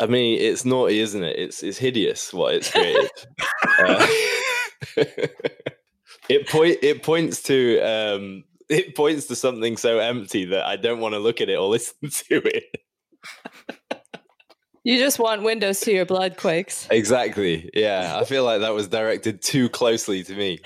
I 0.00 0.06
mean, 0.06 0.40
it's 0.40 0.64
naughty, 0.64 1.00
isn't 1.00 1.22
it? 1.22 1.38
It's 1.38 1.62
it's 1.62 1.78
hideous 1.78 2.32
what 2.32 2.54
it's 2.54 2.70
created. 2.70 3.10
uh, 3.84 4.06
it 6.28 6.48
point 6.48 6.78
it 6.82 7.02
points 7.02 7.42
to 7.44 7.80
um, 7.80 8.44
it 8.68 8.94
points 8.94 9.26
to 9.26 9.36
something 9.36 9.76
so 9.76 9.98
empty 9.98 10.44
that 10.46 10.66
I 10.66 10.76
don't 10.76 11.00
want 11.00 11.14
to 11.14 11.18
look 11.18 11.40
at 11.40 11.48
it 11.48 11.58
or 11.58 11.68
listen 11.68 12.10
to 12.28 12.42
it. 12.44 12.64
You 14.84 14.96
just 14.96 15.18
want 15.18 15.42
windows 15.42 15.80
to 15.80 15.92
your 15.92 16.06
blood 16.06 16.38
quakes. 16.38 16.88
Exactly. 16.90 17.68
Yeah. 17.74 18.16
I 18.18 18.24
feel 18.24 18.44
like 18.44 18.60
that 18.60 18.72
was 18.72 18.88
directed 18.88 19.42
too 19.42 19.68
closely 19.68 20.22
to 20.22 20.34
me. 20.34 20.60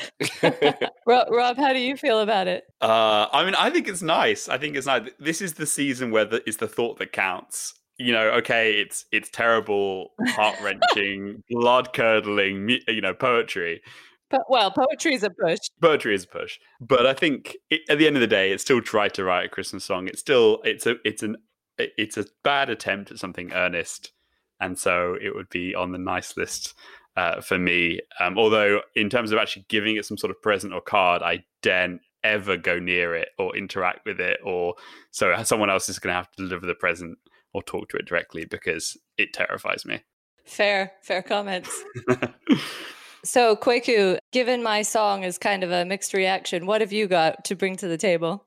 Rob, 1.08 1.26
Rob, 1.28 1.56
how 1.56 1.72
do 1.72 1.80
you 1.80 1.96
feel 1.96 2.20
about 2.20 2.46
it? 2.46 2.62
Uh, 2.80 3.26
I 3.32 3.44
mean, 3.44 3.56
I 3.56 3.70
think 3.70 3.88
it's 3.88 4.02
nice. 4.02 4.48
I 4.48 4.58
think 4.58 4.76
it's 4.76 4.86
nice. 4.86 5.10
This 5.18 5.40
is 5.40 5.54
the 5.54 5.66
season 5.66 6.12
where 6.12 6.24
the, 6.24 6.40
it's 6.46 6.58
the 6.58 6.68
thought 6.68 7.00
that 7.00 7.10
counts. 7.10 7.74
You 8.02 8.12
know, 8.12 8.28
okay, 8.38 8.74
it's 8.74 9.04
it's 9.12 9.30
terrible, 9.30 10.12
heart 10.28 10.56
wrenching, 10.60 11.42
blood 11.50 11.92
curdling, 11.92 12.78
you 12.88 13.00
know, 13.00 13.14
poetry. 13.14 13.82
But, 14.30 14.42
well, 14.48 14.70
poetry 14.70 15.14
is 15.14 15.22
a 15.22 15.30
push. 15.30 15.58
Poetry 15.82 16.14
is 16.14 16.24
a 16.24 16.28
push, 16.28 16.58
but 16.80 17.06
I 17.06 17.12
think 17.12 17.56
it, 17.68 17.82
at 17.90 17.98
the 17.98 18.06
end 18.06 18.16
of 18.16 18.22
the 18.22 18.26
day, 18.26 18.50
it's 18.50 18.62
still 18.62 18.80
tried 18.80 19.12
to 19.14 19.24
write 19.24 19.44
a 19.44 19.48
Christmas 19.48 19.84
song. 19.84 20.08
It's 20.08 20.20
still 20.20 20.60
it's 20.64 20.86
a 20.86 20.96
it's 21.04 21.22
an 21.22 21.36
it's 21.78 22.16
a 22.16 22.26
bad 22.42 22.70
attempt 22.70 23.10
at 23.10 23.18
something 23.18 23.52
earnest, 23.52 24.12
and 24.58 24.78
so 24.78 25.16
it 25.20 25.34
would 25.34 25.50
be 25.50 25.74
on 25.74 25.92
the 25.92 25.98
nice 25.98 26.36
list 26.36 26.74
uh, 27.16 27.40
for 27.40 27.58
me. 27.58 28.00
Um, 28.20 28.38
although, 28.38 28.80
in 28.96 29.10
terms 29.10 29.32
of 29.32 29.38
actually 29.38 29.66
giving 29.68 29.96
it 29.96 30.06
some 30.06 30.16
sort 30.16 30.30
of 30.30 30.40
present 30.40 30.72
or 30.72 30.80
card, 30.80 31.22
I 31.22 31.44
daren't 31.60 32.00
ever 32.24 32.56
go 32.56 32.78
near 32.78 33.14
it 33.14 33.28
or 33.38 33.56
interact 33.56 34.06
with 34.06 34.18
it, 34.18 34.40
or 34.42 34.74
so 35.10 35.34
someone 35.44 35.70
else 35.70 35.88
is 35.88 35.98
going 35.98 36.12
to 36.12 36.16
have 36.16 36.30
to 36.32 36.42
deliver 36.42 36.66
the 36.66 36.74
present 36.74 37.18
or 37.54 37.62
talk 37.62 37.88
to 37.90 37.96
it 37.96 38.06
directly 38.06 38.44
because 38.44 38.96
it 39.18 39.32
terrifies 39.32 39.84
me. 39.84 40.00
Fair, 40.44 40.92
fair 41.02 41.22
comments. 41.22 41.84
so, 43.24 43.56
Kwaku, 43.56 44.18
given 44.32 44.62
my 44.62 44.82
song 44.82 45.22
is 45.22 45.38
kind 45.38 45.62
of 45.62 45.70
a 45.70 45.84
mixed 45.84 46.14
reaction, 46.14 46.66
what 46.66 46.80
have 46.80 46.92
you 46.92 47.06
got 47.06 47.44
to 47.44 47.54
bring 47.54 47.76
to 47.76 47.88
the 47.88 47.98
table? 47.98 48.46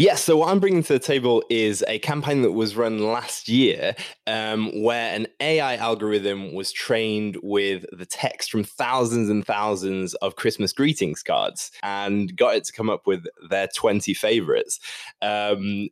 Yes, 0.00 0.24
so 0.24 0.38
what 0.38 0.48
I'm 0.48 0.60
bringing 0.60 0.82
to 0.84 0.94
the 0.94 0.98
table 0.98 1.44
is 1.50 1.84
a 1.86 1.98
campaign 1.98 2.40
that 2.40 2.52
was 2.52 2.74
run 2.74 3.00
last 3.00 3.50
year 3.50 3.94
um, 4.26 4.70
where 4.82 5.14
an 5.14 5.26
AI 5.40 5.76
algorithm 5.76 6.54
was 6.54 6.72
trained 6.72 7.36
with 7.42 7.84
the 7.92 8.06
text 8.06 8.50
from 8.50 8.64
thousands 8.64 9.28
and 9.28 9.44
thousands 9.44 10.14
of 10.14 10.36
Christmas 10.36 10.72
greetings 10.72 11.22
cards 11.22 11.70
and 11.82 12.34
got 12.34 12.56
it 12.56 12.64
to 12.64 12.72
come 12.72 12.88
up 12.88 13.06
with 13.06 13.26
their 13.50 13.68
20 13.76 14.14
favorites. 14.14 14.80
Um, 15.20 15.90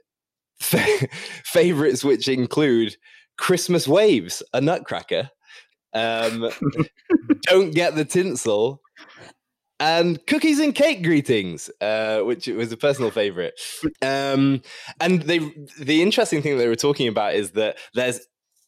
favorites 0.60 2.04
which 2.04 2.28
include 2.28 2.96
Christmas 3.36 3.86
waves, 3.86 4.42
a 4.52 4.60
nutcracker, 4.60 5.30
um, 5.94 6.50
don't 7.42 7.74
get 7.74 7.94
the 7.94 8.04
tinsel, 8.04 8.80
and 9.80 10.24
cookies 10.26 10.58
and 10.58 10.74
cake 10.74 11.02
greetings, 11.02 11.70
uh, 11.80 12.20
which 12.20 12.48
was 12.48 12.72
a 12.72 12.76
personal 12.76 13.10
favorite. 13.10 13.58
Um, 14.02 14.62
and 15.00 15.22
they, 15.22 15.38
the 15.78 16.02
interesting 16.02 16.42
thing 16.42 16.58
they 16.58 16.68
were 16.68 16.74
talking 16.76 17.08
about 17.08 17.34
is 17.34 17.52
that 17.52 17.78
there's 17.94 18.20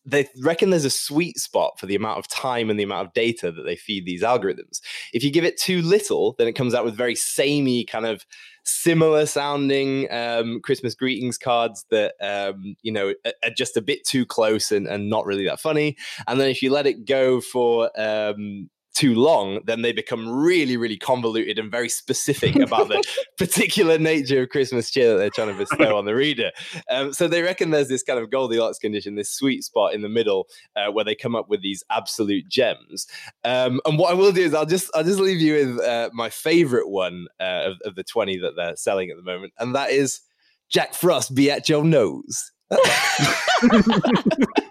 they 0.06 0.28
reckon 0.42 0.70
there's 0.70 0.84
a 0.84 0.90
sweet 0.90 1.38
spot 1.38 1.78
for 1.78 1.86
the 1.86 1.94
amount 1.94 2.18
of 2.18 2.28
time 2.28 2.70
and 2.70 2.78
the 2.78 2.84
amount 2.84 3.06
of 3.06 3.12
data 3.12 3.52
that 3.52 3.62
they 3.62 3.76
feed 3.76 4.06
these 4.06 4.22
algorithms. 4.22 4.80
If 5.12 5.22
you 5.22 5.30
give 5.30 5.44
it 5.44 5.60
too 5.60 5.82
little, 5.82 6.34
then 6.38 6.48
it 6.48 6.54
comes 6.54 6.74
out 6.74 6.84
with 6.84 6.96
very 6.96 7.14
samey 7.14 7.84
kind 7.84 8.06
of 8.06 8.24
similar 8.64 9.26
sounding 9.26 10.10
um, 10.12 10.60
Christmas 10.62 10.94
greetings 10.94 11.38
cards 11.38 11.84
that 11.90 12.14
um, 12.20 12.76
you 12.82 12.92
know 12.92 13.14
are 13.24 13.50
just 13.56 13.76
a 13.76 13.82
bit 13.82 14.06
too 14.06 14.24
close 14.24 14.70
and, 14.70 14.86
and, 14.86 15.10
not 15.10 15.26
really 15.26 15.44
that 15.46 15.60
funny. 15.60 15.96
And 16.26 16.40
then 16.40 16.48
if 16.48 16.62
you 16.62 16.70
let 16.70 16.86
it 16.86 17.04
go 17.04 17.40
for 17.40 17.90
um, 18.00 18.70
too 18.94 19.14
long, 19.14 19.60
then 19.64 19.82
they 19.82 19.92
become 19.92 20.28
really, 20.28 20.76
really 20.76 20.96
convoluted 20.96 21.58
and 21.58 21.70
very 21.70 21.88
specific 21.88 22.56
about 22.56 22.88
the 22.88 23.02
particular 23.38 23.98
nature 23.98 24.42
of 24.42 24.48
Christmas 24.48 24.90
cheer 24.90 25.12
that 25.12 25.18
they're 25.18 25.30
trying 25.30 25.48
to 25.48 25.54
bestow 25.58 25.96
on 25.96 26.04
the 26.04 26.14
reader. 26.14 26.50
Um, 26.90 27.12
so 27.12 27.28
they 27.28 27.42
reckon 27.42 27.70
there's 27.70 27.88
this 27.88 28.02
kind 28.02 28.18
of 28.18 28.30
Goldilocks 28.30 28.78
condition, 28.78 29.14
this 29.14 29.30
sweet 29.30 29.64
spot 29.64 29.94
in 29.94 30.02
the 30.02 30.08
middle 30.08 30.46
uh, 30.76 30.90
where 30.90 31.04
they 31.04 31.14
come 31.14 31.34
up 31.34 31.48
with 31.48 31.62
these 31.62 31.84
absolute 31.90 32.48
gems. 32.48 33.06
Um, 33.44 33.80
and 33.86 33.98
what 33.98 34.10
I 34.10 34.14
will 34.14 34.32
do 34.32 34.42
is 34.42 34.54
I'll 34.54 34.66
just 34.66 34.90
I'll 34.94 35.04
just 35.04 35.20
leave 35.20 35.40
you 35.40 35.54
with 35.54 35.80
uh, 35.80 36.10
my 36.12 36.28
favorite 36.28 36.88
one 36.88 37.26
uh, 37.38 37.70
of, 37.70 37.76
of 37.84 37.94
the 37.94 38.04
20 38.04 38.38
that 38.38 38.56
they're 38.56 38.76
selling 38.76 39.10
at 39.10 39.16
the 39.16 39.22
moment, 39.22 39.52
and 39.58 39.74
that 39.74 39.90
is 39.90 40.20
Jack 40.68 40.94
Frost 40.94 41.34
be 41.34 41.50
at 41.50 41.68
your 41.68 41.84
nose. 41.84 42.52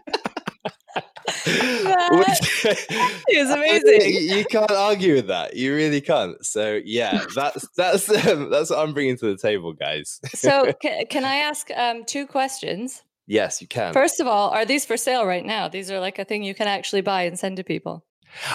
that 1.46 3.24
is 3.30 3.50
amazing. 3.50 4.38
You, 4.38 4.46
can't 4.46 4.72
argue 4.72 5.16
with 5.16 5.28
that. 5.28 5.56
You 5.56 5.76
really 5.76 6.02
can't. 6.02 6.44
So 6.46 6.80
yeah, 6.84 7.26
that's 7.36 7.68
that's 7.78 8.10
um, 8.28 8.50
that's 8.50 8.70
what 8.70 8.80
I'm 8.80 8.94
bringing 8.94 9.18
to 9.18 9.28
the 9.28 9.38
table, 9.38 9.74
guys. 9.74 10.20
so 10.34 10.74
can, 10.82 11.06
can 11.08 11.26
I 11.26 11.36
ask 11.36 11.70
um, 11.76 12.06
two 12.06 12.28
questions? 12.28 13.04
Yes, 13.28 13.62
you 13.62 13.68
can. 13.68 13.94
First 13.94 14.20
of 14.20 14.28
all, 14.28 14.50
are 14.50 14.66
these 14.66 14.86
for 14.86 14.98
sale 14.98 15.26
right 15.26 15.46
now? 15.46 15.68
These 15.68 15.92
are 15.92 16.00
like 16.00 16.18
a 16.18 16.26
thing 16.26 16.44
you 16.44 16.56
can 16.56 16.68
actually 16.68 17.02
buy 17.02 17.24
and 17.24 17.38
send 17.38 17.58
to 17.58 17.64
people. 17.64 18.04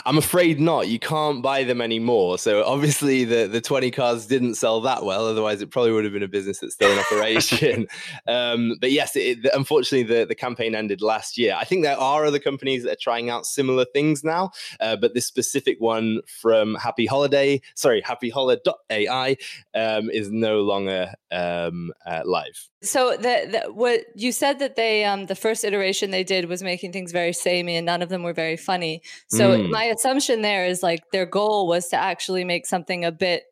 I'm 0.05 0.19
afraid 0.19 0.61
not. 0.61 0.89
You 0.89 0.99
can't 0.99 1.43
buy 1.43 1.65
them 1.65 1.81
anymore. 1.81 2.39
So 2.39 2.65
obviously 2.65 3.25
the, 3.25 3.47
the 3.47 3.61
20 3.61 3.91
cars 3.91 4.27
didn't 4.27 4.55
sell 4.55 4.81
that 4.83 5.05
well. 5.05 5.27
Otherwise, 5.27 5.63
it 5.63 5.71
probably 5.71 5.93
would 5.93 6.05
have 6.05 6.13
been 6.13 6.23
a 6.23 6.29
business 6.29 6.61
that's 6.61 6.75
still 6.75 6.93
in 6.93 6.99
operation. 6.99 7.87
um, 8.27 8.77
but 8.81 8.93
yes, 8.93 9.17
it, 9.17 9.39
unfortunately, 9.53 10.03
the, 10.03 10.25
the 10.27 10.35
campaign 10.35 10.75
ended 10.75 11.01
last 11.01 11.37
year. 11.39 11.57
I 11.59 11.65
think 11.65 11.85
there 11.85 11.99
are 11.99 12.25
other 12.25 12.39
companies 12.39 12.85
that 12.85 12.93
are 12.93 13.01
trying 13.01 13.31
out 13.31 13.47
similar 13.47 13.85
things 13.85 14.25
now. 14.25 14.51
Uh, 14.81 14.97
but 14.97 15.15
this 15.15 15.27
specific 15.27 15.81
one 15.81 16.21
from 16.27 16.75
Happy 16.77 17.07
Holiday, 17.07 17.61
sorry, 17.75 18.03
happyholiday.ai 18.03 19.37
um, 19.75 20.11
is 20.11 20.31
no 20.31 20.61
longer 20.61 21.13
um, 21.31 21.93
uh, 22.07 22.23
live. 22.25 22.69
So 22.85 23.17
the, 23.17 23.63
the, 23.65 23.73
what 23.73 24.05
you 24.15 24.33
said 24.33 24.59
that 24.59 24.77
they 24.77 25.05
um, 25.05 25.27
the 25.27 25.35
first 25.35 25.65
iteration 25.65 26.11
they 26.11 26.25
did 26.25 26.49
was 26.49 26.63
making 26.63 26.93
things 26.93 27.13
very 27.13 27.33
samey 27.33 27.77
and 27.77 27.87
none 27.87 28.03
of 28.03 28.09
them 28.09 28.23
were 28.23 28.33
very 28.33 28.57
funny. 28.57 29.03
So 29.29 29.59
mm. 29.59 29.71
my 29.71 29.85
assumption 29.85 30.43
there 30.43 30.67
is 30.67 30.83
like 30.83 31.11
their 31.11 31.27
goal 31.27 31.67
was 31.67 31.89
to 31.89 31.97
actually 31.97 32.45
make 32.45 32.67
something 32.67 33.05
a 33.05 33.13
bit 33.13 33.45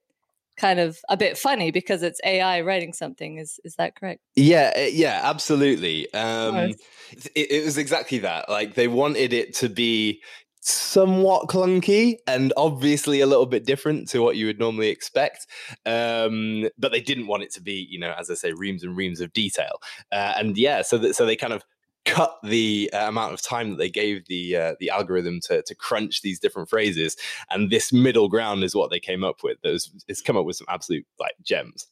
kind 0.57 0.79
of 0.79 1.01
a 1.09 1.17
bit 1.17 1.39
funny 1.39 1.71
because 1.71 2.03
it's 2.03 2.21
AI 2.25 2.61
writing 2.61 2.93
something. 2.93 3.39
Is 3.39 3.59
is 3.65 3.77
that 3.77 3.97
correct? 3.97 4.21
Yeah, 4.37 4.73
eh, 4.75 4.91
yeah, 4.93 5.21
absolutely. 5.23 6.12
Um, 6.12 6.57
it, 6.57 6.81
it 7.35 7.65
was 7.65 7.79
exactly 7.79 8.19
that. 8.19 8.49
Like 8.49 8.75
they 8.75 8.89
wanted 8.89 9.33
it 9.33 9.55
to 9.57 9.69
be 9.69 10.23
somewhat 10.62 11.49
clunky 11.49 12.16
and 12.26 12.52
obviously 12.57 13.21
a 13.21 13.26
little 13.26 13.47
bit 13.47 13.66
different 13.66 14.09
to 14.09 14.21
what 14.21 14.37
you 14.37 14.47
would 14.47 14.59
normally 14.59 14.88
expect. 14.88 15.47
Um, 15.85 16.69
but 16.78 16.92
they 16.92 17.00
didn't 17.00 17.26
want 17.26 17.42
it 17.42 17.52
to 17.54 17.61
be, 17.61 17.87
you 17.90 17.99
know, 17.99 18.14
as 18.19 18.31
I 18.31 18.35
say, 18.35 18.52
reams 18.52 18.85
and 18.85 18.97
reams 18.97 19.21
of 19.21 19.33
detail. 19.33 19.81
Uh, 20.12 20.35
and 20.37 20.57
yeah, 20.57 20.83
so 20.83 20.99
that, 20.99 21.16
so 21.16 21.26
they 21.26 21.37
kind 21.37 21.52
of 21.52 21.64
cut 22.04 22.37
the 22.42 22.90
uh, 22.92 23.09
amount 23.09 23.33
of 23.33 23.42
time 23.42 23.71
that 23.71 23.76
they 23.76 23.90
gave 23.90 24.26
the 24.26 24.57
uh, 24.57 24.75
the 24.81 24.90
algorithm 24.90 25.40
to 25.40 25.62
to 25.62 25.75
crunch 25.75 26.23
these 26.23 26.40
different 26.40 26.69
phrases 26.69 27.16
and 27.50 27.71
this 27.71 27.92
middle 27.92 28.28
ground 28.28 28.64
is 28.64 28.75
what 28.75 28.90
they 28.90 28.99
came 28.99 29.23
up 29.23 29.45
with 29.45 29.57
Those 29.62 29.88
it's 30.09 30.21
come 30.21 30.37
up 30.37 30.45
with 30.45 30.57
some 30.57 30.66
absolute 30.69 31.07
like 31.21 31.35
gems 31.45 31.87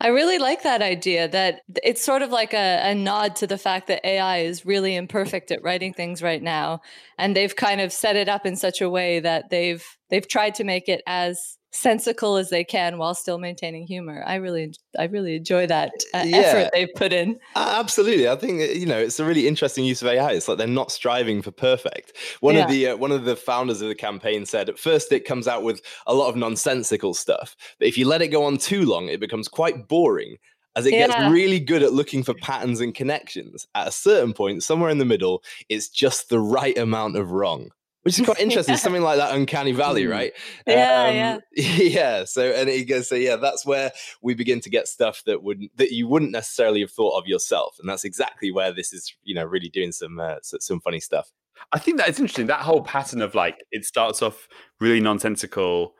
I 0.00 0.08
really 0.08 0.38
like 0.38 0.64
that 0.64 0.82
idea 0.82 1.28
that 1.28 1.60
it's 1.84 2.04
sort 2.04 2.22
of 2.22 2.30
like 2.30 2.52
a, 2.54 2.80
a, 2.90 2.92
nod 2.92 3.36
to 3.36 3.46
the 3.46 3.56
fact 3.56 3.86
that 3.86 4.04
AI 4.04 4.38
is 4.38 4.66
really 4.66 4.96
imperfect 4.96 5.52
at 5.52 5.62
writing 5.62 5.94
things 5.94 6.20
right 6.20 6.42
now. 6.42 6.80
And 7.18 7.36
they've 7.36 7.54
kind 7.54 7.80
of 7.80 7.92
set 7.92 8.16
it 8.16 8.28
up 8.28 8.44
in 8.44 8.56
such 8.56 8.80
a 8.80 8.90
way 8.90 9.20
that 9.20 9.50
they've 9.50 9.84
they've 10.10 10.26
tried 10.26 10.56
to 10.56 10.64
make 10.64 10.88
it 10.88 11.02
as 11.06 11.56
sensical 11.72 12.36
as 12.36 12.50
they 12.50 12.62
can 12.62 12.98
while 12.98 13.14
still 13.14 13.38
maintaining 13.38 13.86
humor. 13.86 14.22
I 14.26 14.36
really, 14.36 14.74
I 14.98 15.04
really 15.04 15.36
enjoy 15.36 15.66
that 15.66 15.92
uh, 16.14 16.22
yeah, 16.24 16.36
effort 16.36 16.70
they've 16.72 16.94
put 16.94 17.12
in. 17.12 17.38
absolutely, 17.56 18.28
I 18.28 18.36
think 18.36 18.76
you 18.76 18.86
know 18.86 18.98
it's 18.98 19.18
a 19.18 19.24
really 19.24 19.48
interesting 19.48 19.84
use 19.84 20.02
of 20.02 20.08
AI. 20.08 20.32
It's 20.32 20.48
like 20.48 20.58
they're 20.58 20.66
not 20.66 20.92
striving 20.92 21.42
for 21.42 21.50
perfect. 21.50 22.16
One 22.40 22.54
yeah. 22.54 22.64
of 22.64 22.70
the 22.70 22.88
uh, 22.88 22.96
one 22.96 23.10
of 23.10 23.24
the 23.24 23.36
founders 23.36 23.80
of 23.80 23.88
the 23.88 23.94
campaign 23.94 24.46
said 24.46 24.68
at 24.68 24.78
first 24.78 25.10
it 25.12 25.24
comes 25.24 25.48
out 25.48 25.62
with 25.62 25.82
a 26.06 26.14
lot 26.14 26.28
of 26.28 26.36
nonsensical 26.36 27.14
stuff, 27.14 27.56
but 27.78 27.88
if 27.88 27.98
you 27.98 28.06
let 28.06 28.22
it 28.22 28.28
go 28.28 28.44
on 28.44 28.58
too 28.58 28.84
long, 28.84 29.08
it 29.08 29.20
becomes 29.20 29.48
quite 29.48 29.88
boring. 29.88 30.36
As 30.74 30.86
it 30.86 30.94
yeah. 30.94 31.08
gets 31.08 31.30
really 31.30 31.60
good 31.60 31.82
at 31.82 31.92
looking 31.92 32.22
for 32.22 32.32
patterns 32.32 32.80
and 32.80 32.94
connections, 32.94 33.68
at 33.74 33.88
a 33.88 33.92
certain 33.92 34.32
point, 34.32 34.62
somewhere 34.62 34.88
in 34.88 34.96
the 34.96 35.04
middle, 35.04 35.42
it's 35.68 35.90
just 35.90 36.30
the 36.30 36.40
right 36.40 36.78
amount 36.78 37.16
of 37.16 37.30
wrong 37.30 37.68
which 38.02 38.18
is 38.18 38.24
quite 38.24 38.38
interesting. 38.40 38.74
yeah. 38.74 38.78
Something 38.78 39.02
like 39.02 39.18
that 39.18 39.34
uncanny 39.34 39.72
valley, 39.72 40.04
mm. 40.04 40.10
right? 40.10 40.32
Yeah, 40.66 41.06
um, 41.08 41.14
yeah, 41.14 41.38
yeah. 41.82 42.24
So, 42.24 42.42
and 42.42 42.68
he 42.68 42.84
goes, 42.84 43.08
so 43.08 43.14
yeah, 43.14 43.36
that's 43.36 43.64
where 43.64 43.92
we 44.20 44.34
begin 44.34 44.60
to 44.60 44.70
get 44.70 44.88
stuff 44.88 45.22
that 45.26 45.42
would 45.42 45.68
that 45.76 45.92
you 45.92 46.08
wouldn't 46.08 46.32
necessarily 46.32 46.80
have 46.80 46.90
thought 46.90 47.18
of 47.18 47.26
yourself, 47.26 47.76
and 47.80 47.88
that's 47.88 48.04
exactly 48.04 48.50
where 48.50 48.72
this 48.72 48.92
is, 48.92 49.14
you 49.22 49.34
know, 49.34 49.44
really 49.44 49.68
doing 49.68 49.92
some 49.92 50.20
uh, 50.20 50.36
some 50.42 50.80
funny 50.80 51.00
stuff. 51.00 51.32
I 51.72 51.78
think 51.78 51.98
that 51.98 52.08
it's 52.08 52.18
interesting 52.18 52.46
that 52.46 52.60
whole 52.60 52.82
pattern 52.82 53.22
of 53.22 53.34
like 53.34 53.64
it 53.70 53.84
starts 53.84 54.22
off 54.22 54.48
really 54.80 55.00
nonsensical. 55.00 55.94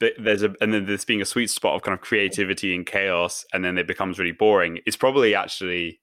But 0.00 0.14
there's 0.18 0.42
a 0.42 0.52
and 0.60 0.74
then 0.74 0.86
there's 0.86 1.04
being 1.04 1.22
a 1.22 1.26
sweet 1.26 1.48
spot 1.48 1.76
of 1.76 1.82
kind 1.82 1.94
of 1.94 2.00
creativity 2.00 2.74
and 2.74 2.84
chaos, 2.84 3.44
and 3.52 3.64
then 3.64 3.78
it 3.78 3.86
becomes 3.86 4.18
really 4.18 4.32
boring. 4.32 4.80
It's 4.84 4.96
probably 4.96 5.34
actually 5.34 6.00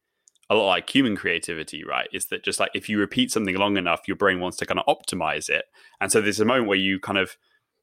a 0.50 0.56
lot 0.56 0.68
like 0.68 0.94
human 0.94 1.16
creativity, 1.16 1.84
right? 1.84 2.10
Is 2.12 2.26
that 2.26 2.44
just 2.44 2.60
like 2.60 2.72
if 2.74 2.90
you 2.90 3.00
repeat 3.00 3.32
something 3.32 3.56
long 3.56 3.78
enough, 3.78 4.08
your 4.08 4.18
brain 4.18 4.40
wants 4.40 4.58
to 4.58 4.66
kind 4.66 4.80
of 4.80 4.86
optimize 4.88 5.50
it. 5.50 5.66
And 6.02 6.12
so 6.12 6.22
there's 6.22 6.40
a 6.40 6.46
moment 6.46 6.68
where 6.68 6.78
you 6.78 7.00
kind 7.00 7.20
of 7.20 7.38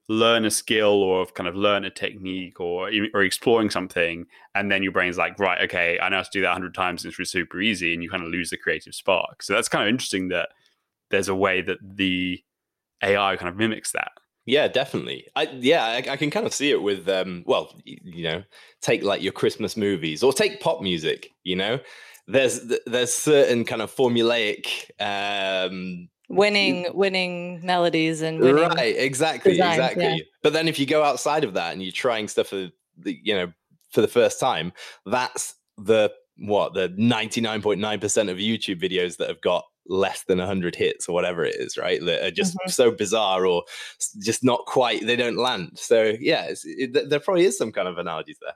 learn 0.09 0.45
a 0.45 0.51
skill 0.51 1.03
or 1.03 1.27
kind 1.27 1.49
of 1.49 1.57
learn 1.57 1.85
a 1.85 1.91
technique 1.91 2.61
or 2.61 2.91
or 3.15 3.23
exploring 3.23 3.71
something, 3.71 4.27
and 4.55 4.71
then 4.71 4.83
your 4.83 4.93
brain's 4.93 5.19
like, 5.19 5.39
right, 5.39 5.63
okay, 5.65 5.99
I 6.01 6.09
know 6.09 6.17
how 6.17 6.23
to 6.23 6.31
do 6.33 6.43
that 6.43 6.53
hundred 6.53 6.75
times 6.75 7.05
and 7.05 7.15
it's 7.17 7.31
super 7.31 7.61
easy, 7.61 7.95
and 7.95 8.03
you 8.03 8.11
kind 8.11 8.23
of 8.23 8.31
lose 8.31 8.51
the 8.51 8.57
creative 8.57 8.95
spark. 8.95 9.43
So 9.43 9.53
that's 9.53 9.69
kind 9.69 9.85
of 9.85 9.89
interesting 9.89 10.29
that 10.29 10.49
there's 11.11 11.29
a 11.29 11.35
way 11.35 11.63
that 11.63 11.79
the 11.83 12.43
AI 13.03 13.37
kind 13.37 13.49
of 13.49 13.57
mimics 13.57 13.93
that. 13.93 14.11
Yeah, 14.45 14.69
definitely. 14.69 15.27
I 15.37 15.45
yeah, 15.53 15.85
I, 15.85 15.97
I, 16.13 16.17
can 16.17 16.31
kind 16.31 16.47
of 16.47 16.55
see 16.55 16.71
it 16.71 16.83
with 16.83 17.09
um 17.09 17.45
well, 17.47 17.75
you 17.85 18.25
know, 18.25 18.43
take 18.81 19.03
like 19.03 19.23
your 19.23 19.33
Christmas 19.33 19.77
movies 19.77 20.23
or 20.23 20.33
take 20.33 20.61
pop 20.61 20.83
music, 20.83 21.31
you 21.45 21.55
know 21.55 21.81
there's 22.27 22.61
there's 22.87 23.13
certain 23.13 23.65
kind 23.65 23.83
of 23.83 23.95
formulaic 23.95 24.91
um 25.01 26.09
winning 26.29 26.87
winning 26.93 27.65
melodies 27.65 28.21
and 28.21 28.41
winning 28.41 28.69
right 28.69 28.97
exactly 28.97 29.53
designs, 29.53 29.79
exactly 29.79 30.05
yeah. 30.05 30.17
but 30.43 30.53
then 30.53 30.67
if 30.67 30.79
you 30.79 30.87
go 30.87 31.05
outside 31.05 31.45
of 31.45 31.55
that 31.55 31.73
and 31.73 31.83
you're 31.83 31.93
trying 31.93 32.27
stuff 32.27 32.49
for 32.49 32.69
the 32.99 33.19
you 33.23 33.35
know 33.35 33.53
for 33.91 34.01
the 34.01 34.09
first 34.09 34.41
time 34.41 34.73
that's 35.07 35.55
the 35.79 36.13
what 36.39 36.75
the 36.75 36.89
99.9% 36.91 38.31
of 38.31 38.39
youtube 38.39 38.83
videos 38.83 39.17
that 39.19 39.29
have 39.29 39.41
got 39.41 39.65
less 39.89 40.25
than 40.25 40.39
100 40.39 40.75
hits 40.75 41.09
or 41.09 41.13
whatever 41.13 41.45
it 41.45 41.55
is 41.55 41.77
right 41.79 42.05
that 42.05 42.25
are 42.25 42.31
just 42.33 42.55
mm-hmm. 42.55 42.69
so 42.69 42.91
bizarre 42.91 43.47
or 43.47 43.63
just 44.21 44.43
not 44.43 44.67
quite 44.67 45.07
they 45.07 45.15
don't 45.15 45.37
land 45.37 45.71
so 45.75 46.13
yeah 46.21 46.49
it, 46.65 47.09
there 47.09 47.21
probably 47.21 47.45
is 47.45 47.57
some 47.57 47.71
kind 47.71 47.87
of 47.87 47.97
analogies 47.97 48.39
there 48.43 48.55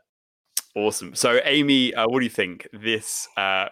Awesome. 0.76 1.14
So, 1.14 1.40
Amy, 1.44 1.94
uh, 1.94 2.06
what 2.08 2.20
do 2.20 2.24
you 2.24 2.30
think? 2.30 2.68
This 2.72 3.28
uh, 3.36 3.66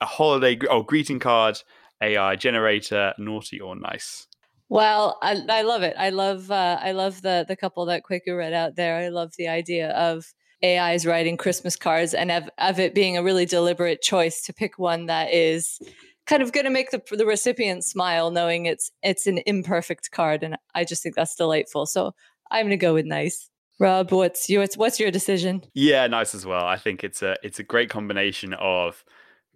a 0.00 0.06
holiday 0.06 0.58
oh 0.70 0.82
greeting 0.82 1.18
card 1.18 1.62
AI 2.02 2.36
generator, 2.36 3.14
naughty 3.18 3.60
or 3.60 3.76
nice? 3.76 4.26
Well, 4.70 5.18
I, 5.22 5.42
I 5.48 5.62
love 5.62 5.82
it. 5.82 5.94
I 5.98 6.10
love 6.10 6.50
uh, 6.50 6.78
I 6.80 6.92
love 6.92 7.22
the 7.22 7.44
the 7.46 7.56
couple 7.56 7.86
that 7.86 8.02
Kwaku 8.02 8.36
read 8.36 8.52
out 8.52 8.76
there. 8.76 8.96
I 8.96 9.08
love 9.08 9.32
the 9.36 9.48
idea 9.48 9.90
of 9.90 10.24
AIs 10.64 11.06
writing 11.06 11.36
Christmas 11.36 11.76
cards 11.76 12.14
and 12.14 12.30
of, 12.30 12.48
of 12.58 12.80
it 12.80 12.94
being 12.94 13.16
a 13.16 13.22
really 13.22 13.46
deliberate 13.46 14.02
choice 14.02 14.42
to 14.42 14.52
pick 14.52 14.78
one 14.78 15.06
that 15.06 15.32
is 15.32 15.78
kind 16.26 16.42
of 16.42 16.52
going 16.52 16.64
to 16.64 16.70
make 16.70 16.90
the 16.90 17.02
the 17.10 17.26
recipient 17.26 17.84
smile, 17.84 18.30
knowing 18.30 18.66
it's 18.66 18.90
it's 19.02 19.26
an 19.26 19.38
imperfect 19.46 20.10
card, 20.10 20.42
and 20.42 20.56
I 20.74 20.84
just 20.84 21.02
think 21.02 21.14
that's 21.14 21.34
delightful. 21.34 21.86
So 21.86 22.12
I'm 22.50 22.66
going 22.66 22.70
to 22.70 22.76
go 22.76 22.94
with 22.94 23.06
nice. 23.06 23.50
Rob, 23.78 24.10
what's 24.10 24.50
your 24.50 24.66
what's 24.76 24.98
your 24.98 25.10
decision? 25.10 25.62
Yeah, 25.74 26.06
nice 26.08 26.34
as 26.34 26.44
well. 26.44 26.64
I 26.66 26.76
think 26.76 27.04
it's 27.04 27.22
a 27.22 27.36
it's 27.42 27.58
a 27.58 27.62
great 27.62 27.90
combination 27.90 28.54
of 28.54 29.04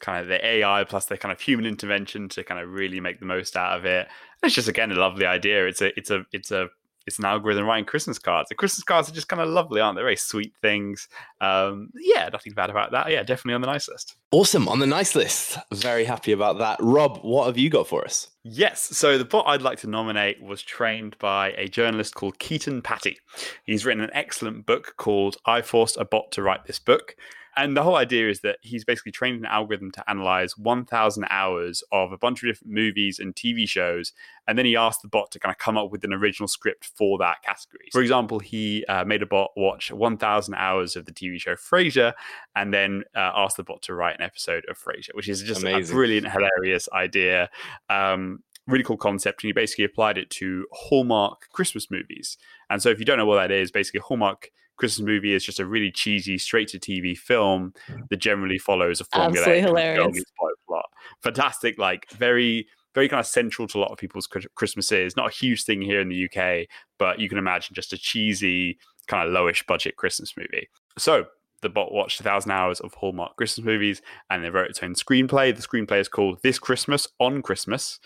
kind 0.01 0.21
of 0.21 0.29
the 0.29 0.45
AI 0.45 0.85
plus 0.85 1.07
the 1.07 1.17
kind 1.17 1.33
of 1.33 1.41
human 1.41 1.67
intervention 1.67 2.29
to 2.29 2.45
kind 2.45 2.61
of 2.61 2.71
really 2.71 3.01
make 3.01 3.21
the 3.21 3.27
most 3.27 3.57
out 3.57 3.79
of 3.79 3.85
it. 3.85 4.09
It's 4.43 4.55
just 4.55 4.69
again 4.69 4.93
a 4.93 4.95
lovely 4.95 5.27
idea. 5.27 5.67
It's 5.67 5.81
a 5.81 5.97
it's 5.99 6.11
a 6.11 6.25
it's 6.33 6.51
a 6.51 6.69
it's 7.07 7.19
an 7.19 7.25
algorithm 7.25 7.67
writing 7.67 7.85
Christmas 7.85 8.19
cards. 8.19 8.49
The 8.49 8.55
Christmas 8.55 8.85
cards 8.85 9.09
are 9.09 9.13
just 9.13 9.29
kind 9.29 9.43
of 9.43 9.49
lovely, 9.49 9.81
aren't 9.81 9.97
they? 9.97 10.03
Very 10.03 10.17
sweet 10.17 10.55
things. 10.61 11.09
Um, 11.41 11.91
yeah, 11.95 12.29
nothing 12.33 12.53
bad 12.53 12.71
about 12.71 12.93
that. 12.93 13.11
Yeah, 13.11 13.23
definitely 13.23 13.55
on 13.55 13.61
the 13.61 13.67
nice 13.67 13.89
list. 13.89 14.17
Awesome. 14.31 14.69
On 14.69 14.79
the 14.79 14.87
nice 14.87 15.15
list. 15.15 15.59
Very 15.73 16.05
happy 16.05 16.33
about 16.33 16.59
that. 16.59 16.79
Rob, 16.81 17.19
what 17.23 17.47
have 17.47 17.59
you 17.59 17.69
got 17.69 17.87
for 17.87 18.05
us? 18.05 18.29
Yes. 18.45 18.81
So 18.81 19.19
the 19.19 19.25
bot 19.25 19.47
I'd 19.47 19.63
like 19.63 19.79
to 19.81 19.87
nominate 19.87 20.43
was 20.43 20.63
trained 20.63 21.17
by 21.19 21.51
a 21.53 21.69
journalist 21.69 22.15
called 22.15 22.39
Keaton 22.39 22.83
Patti. 22.83 23.19
He's 23.65 23.85
written 23.85 24.03
an 24.03 24.11
excellent 24.15 24.67
book 24.67 24.95
called 24.97 25.37
I 25.45 25.63
Forced 25.63 25.97
a 25.97 26.05
Bot 26.05 26.33
to 26.33 26.43
Write 26.43 26.67
This 26.67 26.79
Book. 26.79 27.15
And 27.57 27.77
the 27.77 27.83
whole 27.83 27.97
idea 27.97 28.31
is 28.31 28.41
that 28.41 28.59
he's 28.63 28.85
basically 28.85 29.13
trained 29.13 29.39
an 29.39 29.45
algorithm 29.45 29.91
to 29.93 30.11
analyze 30.11 30.57
1,000 30.57 31.27
hours 31.29 31.83
of 31.93 32.11
a 32.11 32.19
bunch 32.19 32.43
of 32.43 32.49
different 32.49 32.73
movies 32.73 33.19
and 33.19 33.35
TV 33.35 33.69
shows. 33.69 34.13
And 34.49 34.59
then 34.59 34.65
he 34.65 34.75
asked 34.75 35.03
the 35.03 35.09
bot 35.09 35.31
to 35.33 35.39
kind 35.39 35.53
of 35.53 35.59
come 35.59 35.77
up 35.77 35.91
with 35.91 36.03
an 36.05 36.13
original 36.13 36.49
script 36.49 36.91
for 36.97 37.19
that 37.19 37.43
category. 37.43 37.89
For 37.93 38.01
example, 38.01 38.39
he 38.39 38.85
uh, 38.87 39.05
made 39.05 39.23
a 39.23 39.27
bot 39.27 39.51
watch 39.57 39.91
1,000 39.91 40.55
hours 40.55 40.97
of 40.97 41.05
the 41.05 41.13
TV 41.13 41.39
show 41.39 41.55
Frasier 41.55 42.15
and 42.57 42.73
then 42.73 43.05
uh, 43.15 43.33
asked 43.35 43.59
the 43.59 43.65
bot 43.65 43.83
to 43.83 43.95
write 43.95 44.17
an 44.17 44.23
episode 44.23 44.65
of 44.69 44.79
Frasier, 44.79 45.15
which 45.15 45.29
is 45.29 45.43
just 45.43 45.63
Amazing. 45.63 45.95
a 45.95 45.97
brilliant, 45.97 46.29
hilarious 46.31 46.89
idea. 46.93 47.51
Um, 47.91 48.43
really 48.67 48.85
cool 48.85 48.97
concept 48.97 49.43
and 49.43 49.49
he 49.49 49.53
basically 49.53 49.85
applied 49.85 50.17
it 50.17 50.31
to 50.31 50.67
hallmark 50.73 51.49
christmas 51.51 51.91
movies 51.91 52.39
and 52.71 52.81
so 52.81 52.91
if 52.91 53.01
you 53.01 53.05
don't 53.05 53.19
know 53.19 53.27
what 53.27 53.35
that 53.35 53.51
is 53.51 53.73
basically 53.73 53.99
hallmark 53.99 54.53
Christmas 54.83 55.07
movie 55.07 55.33
is 55.33 55.45
just 55.45 55.61
a 55.61 55.65
really 55.65 55.93
cheesy, 55.93 56.39
straight 56.39 56.67
to 56.67 56.79
TV 56.81 57.17
film 57.17 57.73
that 58.11 58.17
generally 58.17 58.59
follows 58.59 59.01
a 59.01 59.05
formula. 59.05 59.39
Absolutely 59.39 59.61
hilarious. 59.61 60.25
Plot. 60.67 60.87
Fantastic, 61.23 61.79
like 61.79 62.11
very 62.11 62.67
very 62.95 63.09
kind 63.09 63.21
of 63.21 63.27
central 63.27 63.69
to 63.69 63.79
a 63.79 63.81
lot 63.81 63.93
of 63.93 63.99
people's 63.99 64.27
Christmases. 64.27 65.17
Not 65.17 65.31
a 65.31 65.33
huge 65.33 65.63
thing 65.63 65.81
here 65.81 66.01
in 66.01 66.09
the 66.09 66.29
UK, 66.29 66.67
but 66.99 67.21
you 67.21 67.29
can 67.29 67.39
imagine 67.39 67.75
just 67.75 67.93
a 67.93 67.97
cheesy, 67.97 68.77
kind 69.07 69.29
of 69.29 69.33
lowish 69.33 69.65
budget 69.67 69.95
Christmas 69.95 70.35
movie. 70.37 70.69
So 70.99 71.27
the 71.63 71.69
bot 71.69 71.93
watched 71.93 72.21
a 72.21 72.23
thousand 72.25 72.51
hours 72.51 72.81
of 72.81 72.93
Hallmark 72.95 73.37
Christmas 73.37 73.65
movies 73.65 74.03
and 74.29 74.45
they 74.45 74.51
wrote 74.51 74.69
its 74.69 74.83
own 74.83 74.95
screenplay. 74.95 75.55
The 75.57 75.63
screenplay 75.63 76.01
is 76.01 76.09
called 76.09 76.41
This 76.43 76.59
Christmas 76.59 77.09
on 77.21 77.41
Christmas. 77.41 78.01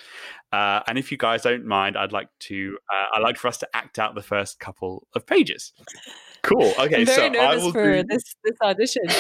Uh, 0.52 0.80
and 0.86 0.98
if 0.98 1.10
you 1.10 1.18
guys 1.18 1.42
don't 1.42 1.64
mind, 1.64 1.96
I'd 1.96 2.12
like 2.12 2.28
to, 2.40 2.78
uh, 2.92 3.16
I'd 3.16 3.22
like 3.22 3.38
for 3.38 3.48
us 3.48 3.56
to 3.58 3.68
act 3.74 3.98
out 3.98 4.14
the 4.14 4.22
first 4.22 4.60
couple 4.60 5.08
of 5.14 5.26
pages. 5.26 5.72
Cool. 6.46 6.72
Okay, 6.78 7.00
I'm 7.00 7.06
very 7.06 7.06
so 7.06 7.28
nervous 7.28 7.62
I 7.62 7.64
will 7.64 7.72
for 7.72 7.96
do... 7.96 8.04
this 8.08 8.22
this 8.44 8.56
audition. 8.62 9.02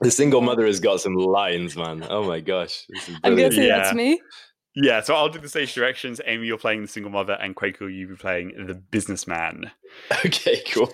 the 0.00 0.10
single 0.10 0.40
mother 0.40 0.66
has 0.66 0.80
got 0.80 1.00
some 1.00 1.14
lines, 1.14 1.76
man. 1.76 2.04
Oh 2.08 2.26
my 2.26 2.40
gosh. 2.40 2.86
I'm 3.22 3.36
guessing 3.36 3.64
Yeah. 3.64 3.78
that's 3.78 3.94
me. 3.94 4.20
Yeah, 4.74 5.02
so 5.02 5.14
I'll 5.14 5.28
do 5.28 5.38
the 5.38 5.50
stage 5.50 5.74
directions. 5.74 6.18
Amy, 6.24 6.46
you're 6.46 6.56
playing 6.56 6.80
the 6.80 6.88
single 6.88 7.12
mother, 7.12 7.34
and 7.34 7.54
Kwaku, 7.54 7.94
you'll 7.94 8.08
be 8.08 8.16
playing 8.16 8.54
the 8.66 8.74
businessman. 8.74 9.70
Okay, 10.24 10.62
cool. 10.72 10.88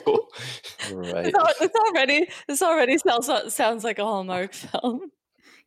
Right. 0.92 1.26
This, 1.26 1.34
al- 1.34 1.54
this 1.60 1.70
already 1.86 2.28
this 2.48 2.60
already 2.62 2.98
sounds 2.98 3.54
sounds 3.54 3.84
like 3.84 4.00
a 4.00 4.04
Hallmark 4.04 4.52
film. 4.52 5.12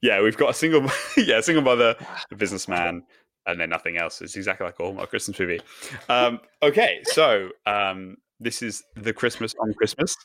Yeah, 0.02 0.22
we've 0.22 0.36
got 0.36 0.50
a 0.50 0.54
single, 0.54 0.92
yeah, 1.16 1.40
single 1.40 1.64
mother, 1.64 1.96
a 2.30 2.36
businessman, 2.36 3.04
and 3.46 3.60
then 3.60 3.70
nothing 3.70 3.98
else. 3.98 4.22
It's 4.22 4.36
exactly 4.36 4.66
like 4.66 4.80
a 4.80 4.84
Hallmark 4.84 5.10
Christmas 5.10 5.40
movie. 5.40 5.62
Um, 6.10 6.40
okay, 6.62 7.02
so 7.04 7.50
um, 7.66 8.18
this 8.40 8.62
is 8.62 8.84
the 8.96 9.14
Christmas 9.14 9.54
on 9.62 9.74
Christmas. 9.74 10.16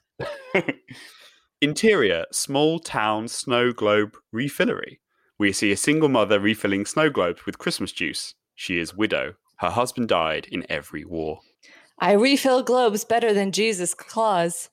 Interior: 1.60 2.24
small 2.32 2.78
town 2.78 3.28
snow 3.28 3.72
globe 3.72 4.16
refillery. 4.34 4.98
We 5.38 5.52
see 5.52 5.72
a 5.72 5.76
single 5.76 6.08
mother 6.08 6.40
refilling 6.40 6.86
snow 6.86 7.10
globes 7.10 7.44
with 7.44 7.58
Christmas 7.58 7.92
juice. 7.92 8.34
She 8.54 8.78
is 8.78 8.94
widow. 8.94 9.34
Her 9.58 9.70
husband 9.70 10.08
died 10.08 10.46
in 10.50 10.64
every 10.70 11.04
war. 11.04 11.40
I 11.98 12.12
refill 12.12 12.62
globes 12.62 13.04
better 13.04 13.32
than 13.32 13.52
Jesus 13.52 13.94
Claus. 13.94 14.70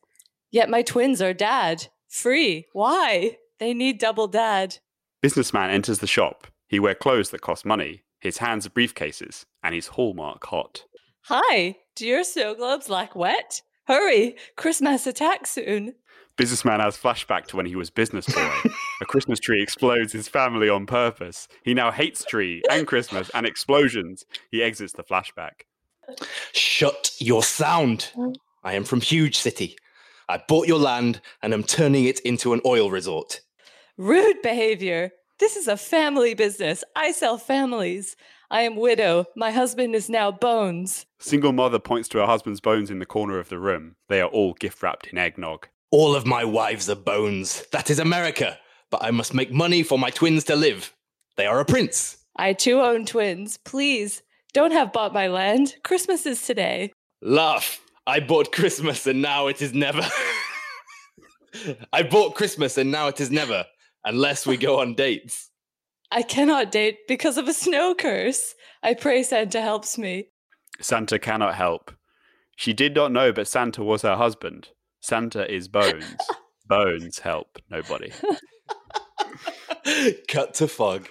Yet 0.51 0.69
my 0.69 0.81
twins 0.81 1.21
are 1.21 1.33
dad. 1.33 1.87
Free. 2.07 2.67
Why? 2.73 3.37
They 3.59 3.73
need 3.73 3.97
double 3.97 4.27
dad. 4.27 4.77
Businessman 5.21 5.69
enters 5.69 5.99
the 5.99 6.07
shop. 6.07 6.47
He 6.67 6.79
wear 6.79 6.95
clothes 6.95 7.29
that 7.29 7.41
cost 7.41 7.65
money. 7.65 8.02
His 8.23 8.37
hands 8.37 8.65
are 8.65 8.69
briefcases, 8.69 9.43
and 9.65 9.75
he's 9.75 9.87
hallmark 9.87 10.45
hot. 10.45 10.85
Hi. 11.23 11.75
Do 11.93 12.07
your 12.07 12.23
snow 12.23 12.55
globes 12.55 12.87
like 12.87 13.17
wet? 13.17 13.61
Hurry. 13.85 14.37
Christmas 14.55 15.05
attack 15.05 15.45
soon. 15.45 15.95
Businessman 16.37 16.79
has 16.79 16.95
flashback 16.97 17.47
to 17.47 17.57
when 17.57 17.65
he 17.65 17.75
was 17.75 17.89
business 17.89 18.25
boy. 18.33 18.55
a 19.01 19.05
Christmas 19.05 19.41
tree 19.41 19.61
explodes 19.61 20.13
his 20.13 20.29
family 20.29 20.69
on 20.69 20.85
purpose. 20.85 21.49
He 21.65 21.73
now 21.73 21.91
hates 21.91 22.23
tree 22.23 22.63
and 22.71 22.87
Christmas 22.87 23.29
and 23.33 23.45
explosions. 23.45 24.23
He 24.51 24.63
exits 24.63 24.93
the 24.93 25.03
flashback. 25.03 25.65
Shut 26.53 27.11
your 27.19 27.43
sound. 27.43 28.09
I 28.63 28.75
am 28.75 28.85
from 28.85 29.01
Huge 29.01 29.37
City. 29.37 29.75
I 30.29 30.41
bought 30.47 30.69
your 30.69 30.79
land 30.79 31.19
and 31.41 31.53
am 31.53 31.63
turning 31.63 32.05
it 32.05 32.21
into 32.21 32.53
an 32.53 32.61
oil 32.65 32.89
resort. 32.89 33.41
Rude 33.97 34.41
behavior. 34.41 35.11
This 35.39 35.55
is 35.55 35.67
a 35.67 35.77
family 35.77 36.35
business. 36.35 36.83
I 36.95 37.11
sell 37.11 37.37
families. 37.37 38.15
I 38.51 38.61
am 38.61 38.75
widow. 38.75 39.25
My 39.35 39.51
husband 39.51 39.95
is 39.95 40.09
now 40.09 40.31
bones. 40.31 41.05
Single 41.19 41.53
mother 41.53 41.79
points 41.79 42.07
to 42.09 42.19
her 42.19 42.25
husband's 42.25 42.59
bones 42.59 42.91
in 42.91 42.99
the 42.99 43.05
corner 43.05 43.39
of 43.39 43.49
the 43.49 43.57
room. 43.57 43.95
They 44.09 44.21
are 44.21 44.29
all 44.29 44.53
gift 44.53 44.83
wrapped 44.83 45.07
in 45.07 45.17
eggnog. 45.17 45.67
All 45.89 46.15
of 46.15 46.25
my 46.25 46.43
wives 46.45 46.89
are 46.89 46.95
bones. 46.95 47.65
That 47.71 47.89
is 47.89 47.97
America. 47.99 48.59
But 48.91 49.03
I 49.03 49.09
must 49.09 49.33
make 49.33 49.51
money 49.51 49.81
for 49.81 49.97
my 49.97 50.11
twins 50.11 50.43
to 50.45 50.55
live. 50.55 50.93
They 51.35 51.47
are 51.47 51.59
a 51.59 51.65
prince. 51.65 52.17
I 52.35 52.53
too 52.53 52.79
own 52.81 53.05
twins. 53.05 53.57
Please, 53.57 54.21
don't 54.53 54.71
have 54.71 54.93
bought 54.93 55.13
my 55.13 55.27
land. 55.27 55.75
Christmas 55.83 56.27
is 56.27 56.45
today. 56.45 56.93
Laugh. 57.23 57.79
I 58.05 58.19
bought 58.19 58.51
Christmas 58.51 59.07
and 59.07 59.21
now 59.21 59.47
it 59.47 59.61
is 59.63 59.73
never. 59.73 60.05
I 61.93 62.03
bought 62.03 62.35
Christmas 62.35 62.77
and 62.77 62.91
now 62.91 63.07
it 63.07 63.19
is 63.19 63.31
never, 63.31 63.65
unless 64.05 64.45
we 64.45 64.57
go 64.57 64.79
on 64.79 64.93
dates. 64.95 65.49
I 66.11 66.21
cannot 66.21 66.71
date 66.71 66.99
because 67.07 67.37
of 67.37 67.47
a 67.47 67.53
snow 67.53 67.95
curse. 67.95 68.53
I 68.83 68.93
pray 68.93 69.23
Santa 69.23 69.61
helps 69.61 69.97
me. 69.97 70.27
Santa 70.79 71.17
cannot 71.17 71.55
help. 71.55 71.91
She 72.55 72.73
did 72.73 72.93
not 72.95 73.11
know, 73.11 73.31
but 73.33 73.47
Santa 73.47 73.83
was 73.83 74.03
her 74.03 74.15
husband. 74.15 74.69
Santa 74.99 75.51
is 75.51 75.67
Bones. 75.67 76.15
Bones 76.67 77.19
help 77.19 77.57
nobody. 77.69 78.11
Cut 80.27 80.53
to 80.55 80.67
fog. 80.67 81.09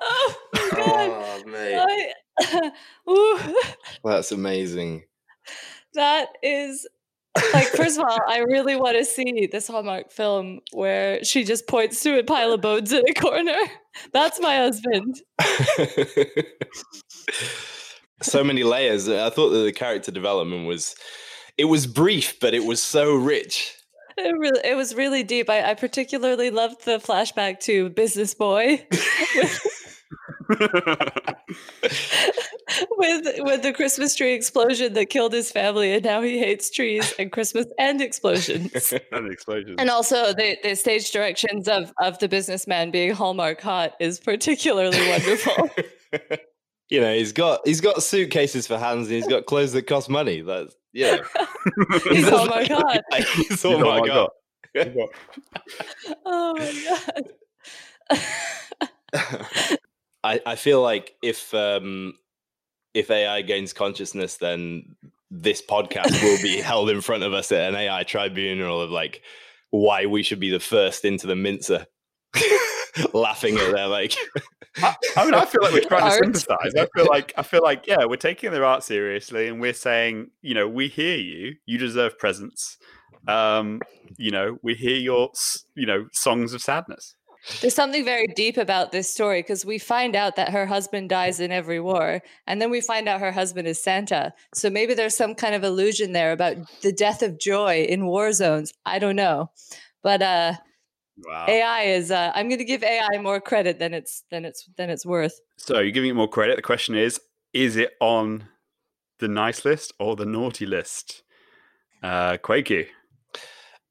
Oh, 0.00 0.34
God. 0.72 1.46
mate. 1.46 2.12
I, 2.38 2.72
That's 4.04 4.32
amazing. 4.32 5.04
that 5.94 6.28
is 6.42 6.86
like, 7.52 7.68
first 7.68 7.98
of 7.98 8.04
all, 8.04 8.18
I 8.26 8.38
really 8.38 8.76
want 8.76 8.96
to 8.96 9.04
see 9.04 9.48
this 9.50 9.68
Hallmark 9.68 10.10
film 10.10 10.60
where 10.72 11.22
she 11.24 11.44
just 11.44 11.68
points 11.68 12.02
to 12.02 12.18
a 12.18 12.24
pile 12.24 12.52
of 12.52 12.60
bones 12.60 12.92
in 12.92 13.02
a 13.08 13.14
corner. 13.14 13.58
That's 14.12 14.40
my 14.40 14.56
husband. 14.56 15.20
so 18.22 18.42
many 18.42 18.64
layers. 18.64 19.08
I 19.08 19.30
thought 19.30 19.50
that 19.50 19.58
the 19.58 19.72
character 19.72 20.10
development 20.10 20.66
was 20.66 20.94
it 21.56 21.64
was 21.66 21.86
brief, 21.86 22.40
but 22.40 22.54
it 22.54 22.64
was 22.64 22.82
so 22.82 23.14
rich. 23.14 23.74
It 24.16 24.36
really, 24.38 24.60
it 24.64 24.76
was 24.76 24.94
really 24.94 25.22
deep. 25.22 25.48
I, 25.48 25.70
I 25.70 25.74
particularly 25.74 26.50
loved 26.50 26.84
the 26.84 26.98
flashback 26.98 27.60
to 27.60 27.90
Business 27.90 28.34
Boy 28.34 28.86
with 28.90 29.60
with 32.96 33.26
with 33.38 33.62
the 33.62 33.72
Christmas 33.74 34.14
tree 34.14 34.34
explosion 34.34 34.92
that 34.94 35.06
killed 35.06 35.32
his 35.32 35.52
family, 35.52 35.92
and 35.92 36.04
now 36.04 36.20
he 36.20 36.38
hates 36.38 36.70
trees 36.70 37.14
and 37.18 37.30
Christmas 37.30 37.66
and 37.78 38.00
explosions. 38.00 38.92
and 39.12 39.30
explosions. 39.30 39.76
And 39.78 39.90
also 39.90 40.32
the, 40.32 40.56
the 40.62 40.74
stage 40.74 41.12
directions 41.12 41.68
of, 41.68 41.92
of 42.00 42.18
the 42.18 42.28
businessman 42.28 42.90
being 42.90 43.12
Hallmark 43.12 43.60
hot 43.60 43.92
is 44.00 44.18
particularly 44.18 44.98
wonderful. 45.08 45.70
you 46.88 47.00
know, 47.00 47.14
he's 47.14 47.32
got 47.32 47.60
he's 47.64 47.80
got 47.80 48.02
suitcases 48.02 48.66
for 48.66 48.78
hands 48.78 49.06
and 49.06 49.14
he's 49.16 49.28
got 49.28 49.46
clothes 49.46 49.72
that 49.72 49.86
cost 49.86 50.08
money. 50.08 50.40
That's 50.40 50.74
yeah. 50.92 51.18
He's 52.10 52.28
Hallmark 52.28 52.66
hot. 52.68 53.02
He's 53.36 53.64
Oh 53.64 53.78
Hallmark 53.78 54.06
my 54.06 54.12
hot. 54.12 54.30
Oh 56.26 56.54
my 56.56 56.72
god. 56.88 57.24
I, 60.22 60.40
I 60.44 60.54
feel 60.56 60.82
like 60.82 61.14
if 61.22 61.52
um 61.54 62.14
if 62.94 63.10
AI 63.10 63.42
gains 63.42 63.72
consciousness, 63.72 64.36
then 64.36 64.96
this 65.30 65.62
podcast 65.62 66.22
will 66.22 66.42
be 66.42 66.60
held 66.60 66.90
in 66.90 67.00
front 67.00 67.22
of 67.22 67.32
us 67.32 67.52
at 67.52 67.68
an 67.68 67.76
AI 67.76 68.02
tribunal 68.02 68.80
of 68.80 68.90
like 68.90 69.22
why 69.70 70.06
we 70.06 70.22
should 70.22 70.40
be 70.40 70.50
the 70.50 70.60
first 70.60 71.04
into 71.04 71.26
the 71.26 71.36
mincer. 71.36 71.86
Laughing 73.12 73.56
at 73.56 73.72
their 73.72 73.86
like 73.86 74.14
I, 74.76 74.94
I 75.16 75.24
mean, 75.24 75.34
I 75.34 75.44
feel 75.44 75.62
like 75.62 75.72
we're 75.72 75.80
trying 75.80 76.02
to 76.02 76.06
Art. 76.06 76.36
sympathize. 76.36 76.74
I 76.74 76.86
feel 76.94 77.06
like 77.06 77.32
I 77.36 77.42
feel 77.42 77.62
like 77.62 77.86
yeah, 77.86 78.04
we're 78.04 78.16
taking 78.16 78.50
their 78.50 78.64
art 78.64 78.84
seriously, 78.84 79.48
and 79.48 79.60
we're 79.60 79.72
saying, 79.72 80.30
you 80.42 80.54
know, 80.54 80.68
we 80.68 80.88
hear 80.88 81.16
you. 81.16 81.54
You 81.66 81.78
deserve 81.78 82.18
presents. 82.18 82.78
Um, 83.28 83.80
you 84.16 84.30
know, 84.30 84.58
we 84.62 84.74
hear 84.74 84.96
your, 84.96 85.30
you 85.74 85.86
know, 85.86 86.06
songs 86.12 86.54
of 86.54 86.62
sadness. 86.62 87.16
There's 87.60 87.74
something 87.74 88.04
very 88.04 88.26
deep 88.26 88.56
about 88.56 88.92
this 88.92 89.12
story 89.12 89.40
because 89.40 89.64
we 89.64 89.78
find 89.78 90.14
out 90.14 90.36
that 90.36 90.50
her 90.50 90.66
husband 90.66 91.08
dies 91.08 91.40
in 91.40 91.50
every 91.52 91.80
war, 91.80 92.22
and 92.46 92.60
then 92.60 92.70
we 92.70 92.80
find 92.80 93.08
out 93.08 93.20
her 93.20 93.32
husband 93.32 93.66
is 93.66 93.82
Santa. 93.82 94.32
So 94.54 94.68
maybe 94.70 94.94
there's 94.94 95.16
some 95.16 95.34
kind 95.34 95.54
of 95.54 95.64
illusion 95.64 96.12
there 96.12 96.32
about 96.32 96.56
the 96.82 96.92
death 96.92 97.22
of 97.22 97.38
joy 97.38 97.84
in 97.88 98.06
war 98.06 98.32
zones. 98.32 98.72
I 98.84 98.98
don't 98.98 99.16
know, 99.16 99.50
but 100.02 100.22
uh, 100.22 100.54
Wow. 101.22 101.46
AI 101.48 101.82
is. 101.82 102.10
Uh, 102.10 102.32
I'm 102.34 102.48
going 102.48 102.60
to 102.60 102.64
give 102.64 102.82
AI 102.82 103.18
more 103.20 103.40
credit 103.40 103.78
than 103.78 103.92
it's 103.92 104.24
than 104.30 104.46
it's 104.46 104.66
than 104.78 104.88
it's 104.88 105.04
worth. 105.04 105.38
So 105.58 105.78
you're 105.78 105.90
giving 105.90 106.08
it 106.08 106.14
more 106.14 106.28
credit. 106.28 106.56
The 106.56 106.62
question 106.62 106.94
is, 106.94 107.20
is 107.52 107.76
it 107.76 107.90
on 108.00 108.44
the 109.18 109.28
nice 109.28 109.66
list 109.66 109.92
or 109.98 110.16
the 110.16 110.24
naughty 110.24 110.64
list? 110.64 111.22
Uh, 112.02 112.38
Quakey. 112.38 112.86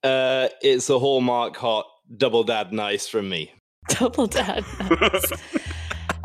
uh 0.03 0.47
it's 0.61 0.89
a 0.89 0.97
hallmark 0.97 1.55
hot 1.57 1.85
double 2.17 2.43
dad 2.43 2.71
nice 2.73 3.07
from 3.07 3.29
me. 3.29 3.51
Double 3.89 4.27
dad. 4.27 4.63
nuts. 5.01 5.31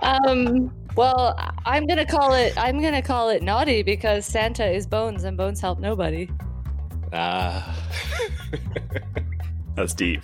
um. 0.03 0.73
Well, 0.97 1.35
I- 1.39 1.51
I'm 1.67 1.87
gonna 1.87 2.05
call 2.07 2.35
it. 2.35 2.53
I'm 2.59 2.81
gonna 2.83 3.03
call 3.03 3.31
it 3.31 3.43
naughty 3.43 3.83
because 3.83 4.27
Santa 4.27 4.67
is 4.67 4.87
Bones, 4.87 5.25
and 5.25 5.37
Bones 5.37 5.61
help 5.61 5.79
nobody. 5.79 6.29
Ah. 7.13 7.75
That's 9.77 9.95
deep. 9.95 10.23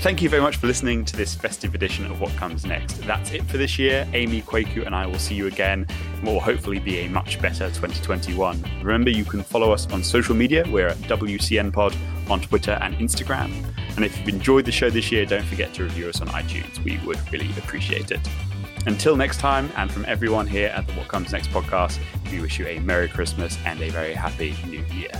Thank 0.00 0.22
you 0.22 0.28
very 0.28 0.40
much 0.42 0.56
for 0.58 0.68
listening 0.68 1.04
to 1.06 1.16
this 1.16 1.34
festive 1.34 1.74
edition 1.74 2.06
of 2.06 2.20
What 2.20 2.34
Comes 2.36 2.64
Next. 2.64 3.00
That's 3.04 3.32
it 3.32 3.42
for 3.44 3.56
this 3.58 3.78
year. 3.80 4.06
Amy, 4.12 4.42
Kwaku, 4.42 4.86
and 4.86 4.94
I 4.94 5.06
will 5.06 5.18
see 5.18 5.34
you 5.34 5.48
again 5.48 5.86
will 6.22 6.40
hopefully 6.40 6.78
be 6.78 7.00
a 7.00 7.08
much 7.08 7.40
better 7.40 7.68
2021. 7.68 8.62
Remember, 8.82 9.10
you 9.10 9.24
can 9.24 9.42
follow 9.42 9.72
us 9.72 9.90
on 9.92 10.02
social 10.02 10.34
media. 10.34 10.64
We're 10.70 10.88
at 10.88 10.96
WCN 10.98 11.72
Pod 11.72 11.96
on 12.28 12.40
Twitter 12.40 12.78
and 12.82 12.94
Instagram. 12.96 13.52
And 13.96 14.04
if 14.04 14.18
you've 14.18 14.28
enjoyed 14.28 14.64
the 14.64 14.72
show 14.72 14.90
this 14.90 15.10
year, 15.10 15.26
don't 15.26 15.44
forget 15.44 15.74
to 15.74 15.84
review 15.84 16.08
us 16.08 16.20
on 16.20 16.28
iTunes. 16.28 16.82
We 16.84 16.98
would 17.06 17.20
really 17.32 17.50
appreciate 17.58 18.10
it. 18.10 18.20
Until 18.86 19.16
next 19.16 19.38
time, 19.40 19.70
and 19.76 19.90
from 19.90 20.04
everyone 20.06 20.46
here 20.46 20.68
at 20.68 20.86
the 20.86 20.92
What 20.94 21.08
Comes 21.08 21.32
Next 21.32 21.50
podcast, 21.50 21.98
we 22.30 22.40
wish 22.40 22.58
you 22.58 22.66
a 22.66 22.78
Merry 22.78 23.08
Christmas 23.08 23.58
and 23.64 23.80
a 23.82 23.90
very 23.90 24.14
happy 24.14 24.54
New 24.66 24.84
Year. 24.94 25.10